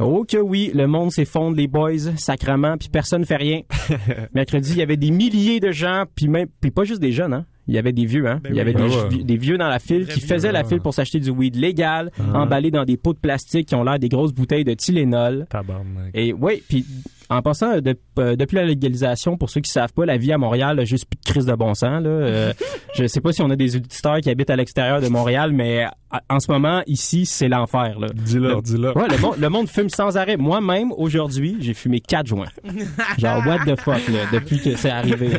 [0.00, 3.60] Oh que oui, le monde s'effondre, les boys, sacrement, puis personne fait rien.
[4.34, 7.32] Mercredi, il y avait des milliers de gens, puis même, puis pas juste des jeunes,
[7.32, 7.46] hein.
[7.68, 8.40] Il y avait des vieux, hein.
[8.42, 8.88] Ben il y avait oui.
[8.88, 9.22] des, Ah ouais.
[9.22, 12.70] des vieux dans la file qui faisaient la file pour s'acheter du weed légal, emballé
[12.72, 15.46] dans des pots de plastique qui ont l'air des grosses bouteilles de Tylenol.
[15.48, 16.10] Tabarnak.
[16.14, 16.84] Et oui, puis
[17.30, 20.38] en passant, de- euh, depuis la légalisation, pour ceux qui savent pas, la vie à
[20.38, 22.02] Montréal a juste plus de crise de bon sens.
[22.02, 22.08] Là.
[22.10, 22.52] Euh,
[22.94, 25.86] je sais pas si on a des auditeurs qui habitent à l'extérieur de Montréal, mais
[26.28, 27.98] en ce moment, ici, c'est l'enfer.
[27.98, 28.08] là.
[28.14, 28.96] Dis-leur, Le- dis-leur.
[28.96, 30.36] Ouais, le, monde, le monde fume sans arrêt.
[30.36, 32.48] Moi-même, aujourd'hui, j'ai fumé quatre joints.
[33.18, 35.28] Genre, what the fuck, là, depuis que c'est arrivé.
[35.28, 35.38] là.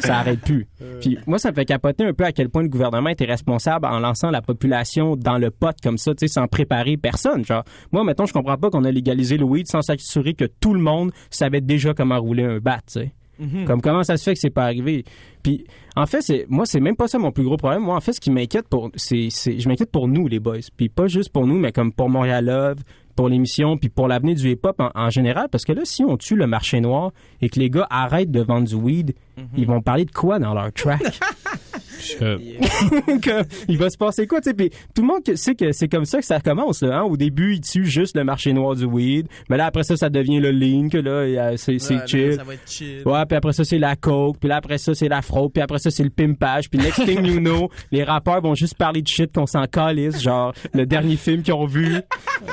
[0.00, 0.66] Ça arrête plus.
[1.00, 3.86] Puis moi, ça me fait capoter un peu à quel point le gouvernement était responsable
[3.86, 7.44] en lançant la population dans le pot comme ça, tu sais, sans préparer personne.
[7.44, 10.74] Genre, moi, mettons, je comprends pas qu'on a légalisé le weed sans s'assurer que tout
[10.74, 13.12] le monde savait déjà comment rouler un bat, tu sais.
[13.38, 13.64] Mhm.
[13.64, 15.04] Comme comment ça se fait que c'est pas arrivé?
[15.42, 15.64] Puis
[15.96, 17.82] en fait, c'est moi c'est même pas ça mon plus gros problème.
[17.82, 20.58] Moi en fait ce qui m'inquiète pour c'est c'est je m'inquiète pour nous les boys.
[20.76, 22.78] Puis pas juste pour nous mais comme pour Montréal Love,
[23.16, 26.16] pour l'émission puis pour l'avenir du hip-hop en, en général parce que là si on
[26.16, 27.10] tue le marché noir
[27.40, 29.14] et que les gars arrêtent de vendre du weed,
[29.56, 31.02] ils vont parler de quoi dans leur track?
[33.22, 34.54] que- il va se passer quoi, tu sais.
[34.54, 36.82] Puis tout le monde que- sait que c'est comme ça que ça commence.
[36.82, 37.02] Là, hein.
[37.02, 40.10] Au début, ils tuent juste le marché noir du weed, mais là après ça, ça
[40.10, 42.34] devient le lean, que là, c'est Ouais, chill.
[42.34, 43.02] ça va être chill.
[43.04, 45.62] Ouais, puis après ça, c'est la coke, puis là après ça, c'est la fraude, puis
[45.62, 49.02] après ça, c'est le pimpage, puis next thing you know, les rappeurs vont juste parler
[49.02, 51.96] de shit qu'on s'en calisse, genre le dernier film qu'ils ont vu.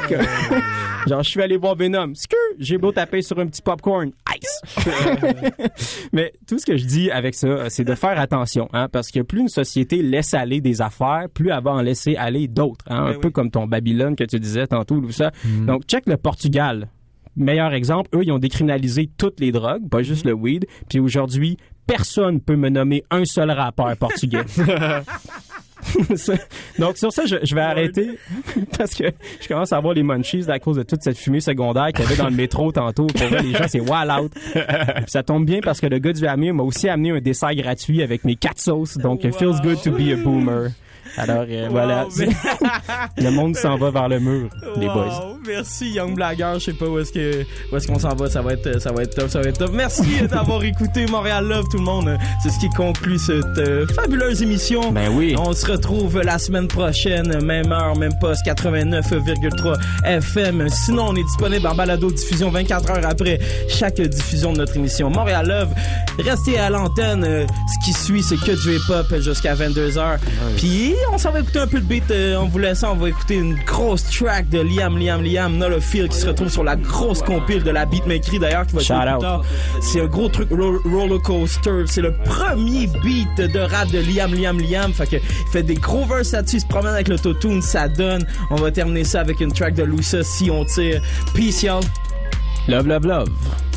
[0.07, 0.15] Que-
[1.09, 2.13] genre, je suis allé voir Venom.
[2.15, 4.11] Skur, j'ai beau taper sur un petit popcorn.
[4.35, 4.85] Ice!
[6.13, 9.19] Mais tout ce que je dis avec ça, c'est de faire attention, hein, parce que
[9.29, 12.83] plus une société laisse aller des affaires, plus elle va en laisser aller d'autres.
[12.89, 15.31] Hein, un peu comme ton Babylone que tu disais tantôt, ou ça.
[15.65, 16.89] Donc, check le Portugal.
[17.37, 20.65] Meilleur exemple, eux, ils ont décriminalisé toutes les drogues, pas juste le weed.
[20.89, 24.43] Puis aujourd'hui, personne peut me nommer un seul rappeur portugais.
[26.79, 28.17] Donc sur ça, je, je vais arrêter
[28.77, 29.05] parce que
[29.41, 32.07] je commence à avoir les munchies à cause de toute cette fumée secondaire qu'il y
[32.07, 33.07] avait dans le métro tantôt.
[33.07, 34.31] Pour vrai, les gens, c'est wild out.
[34.33, 34.61] Puis
[35.07, 38.01] ça tombe bien parce que le gars du Amir m'a aussi amené un dessert gratuit
[38.03, 38.97] avec mes quatre sauces.
[38.97, 40.69] Donc, it feels good to be a boomer.
[41.17, 42.05] Alors, euh, voilà.
[42.19, 42.27] mais-
[43.17, 45.37] le monde s'en va vers le mur, les Wow, boys.
[45.47, 48.43] Merci Young Blagger, je sais pas où est-ce que où est-ce qu'on s'en va, ça
[48.43, 49.71] va être ça va être top, ça va être top.
[49.73, 52.15] Merci d'avoir écouté Montréal Love tout le monde.
[52.43, 54.91] C'est ce qui conclut cette euh, fabuleuse émission.
[54.91, 55.35] Ben oui.
[55.39, 60.67] On se retrouve la semaine prochaine, même heure, même poste 89,3 FM.
[60.69, 65.09] Sinon, on est disponible en balado diffusion 24 heures après chaque diffusion de notre émission
[65.09, 65.69] Montréal Love.
[66.19, 70.17] Restez à l'antenne, euh, ce qui suit c'est que du hip-hop jusqu'à 22h.
[70.57, 73.09] Puis on s'en va écouter un peu de beat euh, en vous laissant, on va
[73.09, 76.63] écouter une grosse track de Liam Liam Liam Not a Feel qui se retrouve sur
[76.63, 79.43] la grosse compile de la beatmakerie d'ailleurs qui va jouer plus tard.
[79.81, 81.83] C'est un gros truc ro- roller coaster.
[81.85, 84.93] C'est le premier beat de rap de Liam Liam Liam.
[84.93, 88.25] Fait que il fait des gros verses là-dessus, se promène avec l'autotune, ça donne.
[88.49, 91.01] On va terminer ça avec une track de Louisa si on tire.
[91.33, 91.83] Peace y'all.
[92.67, 93.68] Love, love, love.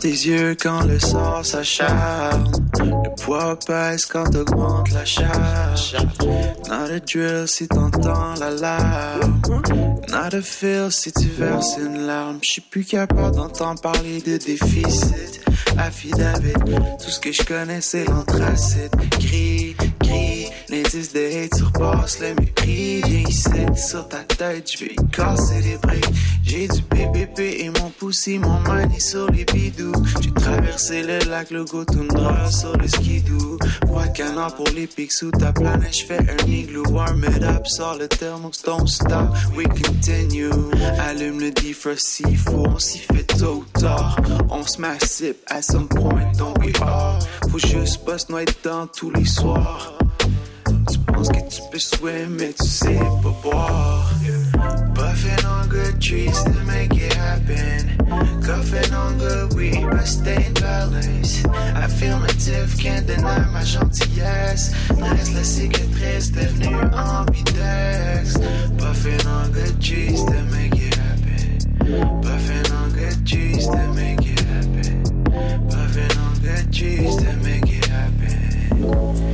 [0.00, 2.50] Tes yeux quand le sort s'acharne.
[2.78, 5.96] Le poids pèse quand augmente la charge.
[6.68, 9.42] Not a drill si t'entends l'alarme.
[10.08, 12.38] Not a feel si tu verses une larme.
[12.42, 15.42] J'suis plus capable d'entendre parler de déficit.
[15.76, 16.54] Affidavit,
[17.02, 18.92] tout ce que je connais c'est l'anthracite.
[19.20, 20.19] Gris, gris,
[20.70, 23.02] bêtises de hate surpassent le mépris.
[23.02, 26.14] Viens ici sur ta tête, je vais casser les briques.
[26.44, 29.92] J'ai du PPP et mon poussi, mon est sur les bidous.
[30.20, 33.58] J'ai traversé le lac, le go tundra sur le skidoo.
[33.86, 36.84] Froid canard pour les pics sous ta planète, je fais un igloo.
[36.90, 40.50] Warm it up, sors le thermos, don't stop, we continue.
[40.98, 44.16] Allume le defrost s'il faut, on s'y fait tôt ou tard.
[44.50, 46.72] On se sip à some point, don't we?
[46.80, 47.18] Are.
[47.50, 49.99] Faut juste pas se noyer dedans tous les soirs.
[51.20, 52.98] Tu penses que tu peux swim, mais tu sais.
[54.94, 57.98] Buffing on good trees to make it happen.
[58.42, 61.42] Cuffing on good weed, but stay in balance.
[61.76, 64.72] Affirmative, can't deny ma gentillesse.
[64.88, 68.38] Reste la cicatrice devenue ambidex.
[68.78, 71.58] Buffing on good trees to make it happen.
[72.22, 75.02] Buffing on good trees to make it happen.
[75.68, 79.29] Buffing on good trees to make it happen.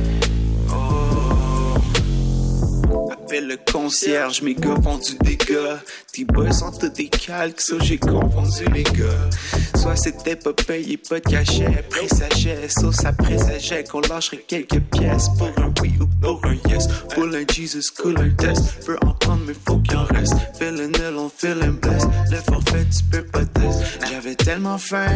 [3.39, 5.79] Le concierge, mes gars font du dégât.
[6.11, 9.29] Tes boys sont tous des calques, ça j'ai confondu les gars.
[9.75, 15.29] Soit c'était pas payé, pas de cachet, sachet, sauce après sachet, qu'on lâcherait quelques pièces
[15.37, 16.87] pour un oui ou pour un yes.
[17.13, 20.33] Pour un Jesus, cool un test, peut en prendre mais faut qu'il en reste.
[20.57, 23.83] Fais le nul, on fait le bless, le forfait tu peux pas test.
[24.09, 25.07] J'avais tellement faim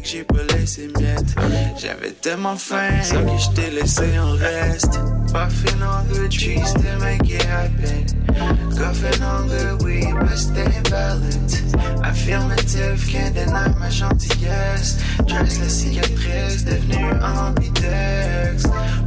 [0.00, 1.34] que j'ai pas laissé miettes.
[1.76, 5.00] J'avais tellement faim que je t'ai laissé en reste.
[5.32, 8.06] Puffing on good trees to make it happen.
[8.76, 11.62] Coughing on good weed, but stay balance.
[12.02, 14.98] Affirmative, can't deny ma gentillesse.
[15.26, 18.64] Dress la cicatrice, devenue ambidex.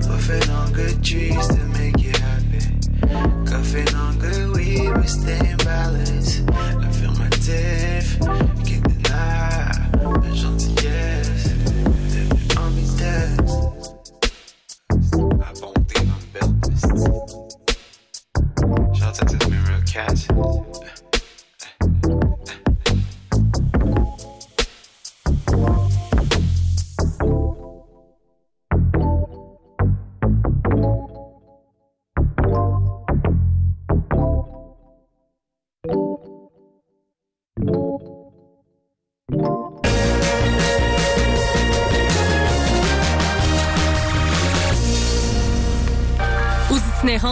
[0.07, 3.45] Puffing on good trees to make it happen.
[3.45, 6.39] Coughing on good weed, but stay balance.
[6.87, 8.17] Affirmative,
[8.65, 9.86] can't deny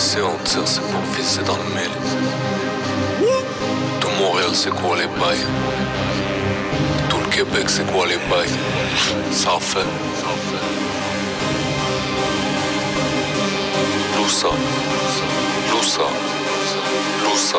[0.00, 1.94] Si on tire, c'est pour viser dans le mille.
[4.00, 5.46] Tout Montréal, c'est quoi les bails?
[7.10, 8.48] Tout le Québec, c'est quoi les bails?
[9.30, 9.86] Ça fait.
[14.16, 14.48] Loussa.
[15.70, 16.08] Loussa.
[17.22, 17.58] Loussa.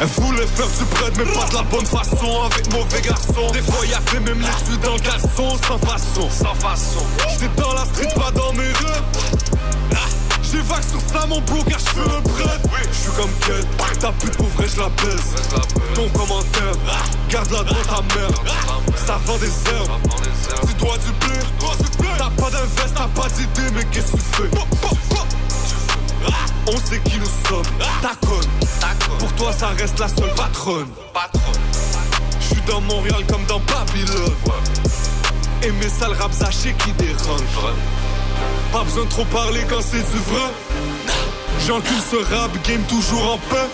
[0.00, 2.42] Elle voulait faire du bread mais pas de la bonne façon.
[2.44, 5.58] Avec mauvais garçon Des fois y'a fait même les dans le caleçon.
[5.66, 7.04] Sans façon, sans façon.
[7.30, 9.02] J'étais dans la street pas dans mes rêves.
[9.94, 9.98] Ah,
[10.42, 12.60] J'ai vague sur ça mon bro car je fais un bread.
[12.92, 15.34] Je suis comme Ken, ta pute pour vrai je la baisse
[15.94, 16.72] Ton commentaire,
[17.28, 18.30] garde-la dans ta mère
[19.06, 19.90] Ça vend des herbes,
[20.66, 21.38] tu dois du blé.
[22.18, 25.37] T'as pas d'invest, t'as pas d'idée mais qu'est-ce que tu fais?
[26.66, 27.62] On sait qui nous sommes,
[28.02, 28.48] ta conne.
[29.18, 30.88] Pour toi, ça reste la seule patronne.
[32.40, 34.34] Je suis dans Montréal comme dans Babylone.
[35.62, 37.74] Et mes sales rap sachets qui dérangent.
[38.72, 40.50] Pas besoin de trop parler quand c'est du vrai.
[41.66, 43.68] J'encule ce rap game toujours en paix.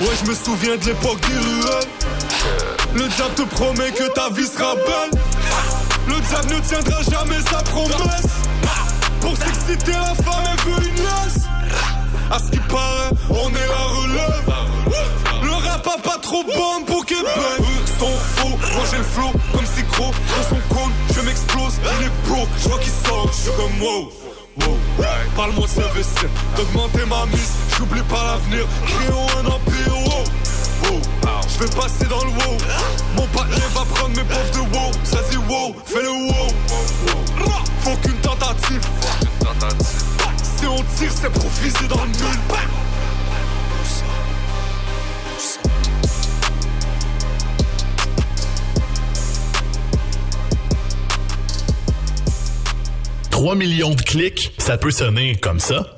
[0.00, 1.88] Ouais, je me souviens de l'époque des ruelles.
[2.94, 5.20] Le diable te promet que ta vie sera belle.
[6.08, 8.26] Le diable ne tiendra jamais sa promesse.
[9.20, 10.95] Pour s'exciter, la femme une laisse.
[12.30, 14.52] À ce qui paraît, on est la relève.
[15.42, 16.96] Le rap a pas trop bon pour.
[17.02, 20.10] Eux sont faux, moi j'ai le flow comme c'est gros.
[20.10, 21.74] Dans son cône, je m'explose.
[22.00, 24.12] Il est broke, je vois qu'il sort, je suis comme wow.
[24.60, 24.76] wow.
[25.36, 27.52] Parle-moi de s'investir, d'augmenter ma mise.
[27.78, 29.94] J'oublie pas l'avenir, créons un empire.
[30.10, 31.00] Wow.
[31.48, 32.56] Je vais passer dans le wow.
[33.16, 34.90] Mon partenaire va prendre mes bofs de wow.
[35.04, 36.48] Ça dit wow, fais le wow.
[37.80, 38.82] Faut qu'une tentative
[40.66, 42.16] on tire, c'est pour viser dans le mille.
[53.30, 55.94] Trois millions de clics, ça peut sonner comme ça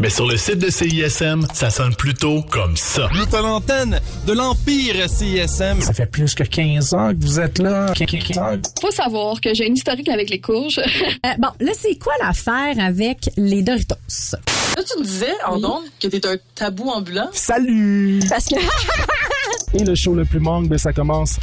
[0.00, 3.08] Mais sur le site de CISM, ça sonne plutôt comme ça.
[3.14, 5.80] Vous êtes à l'antenne de l'Empire CISM.
[5.80, 7.92] Ça fait plus que 15 ans que vous êtes là.
[8.80, 10.80] Faut savoir que j'ai une historique avec les courges.
[11.24, 13.94] Euh, bon, là, c'est quoi l'affaire avec les Doritos?
[14.76, 17.28] Là, tu me disais, en ondes, que t'es un tabou ambulant.
[17.32, 18.20] Salut!
[18.28, 18.56] Parce que...
[19.74, 21.38] Et le show le plus manque, ben, ça commence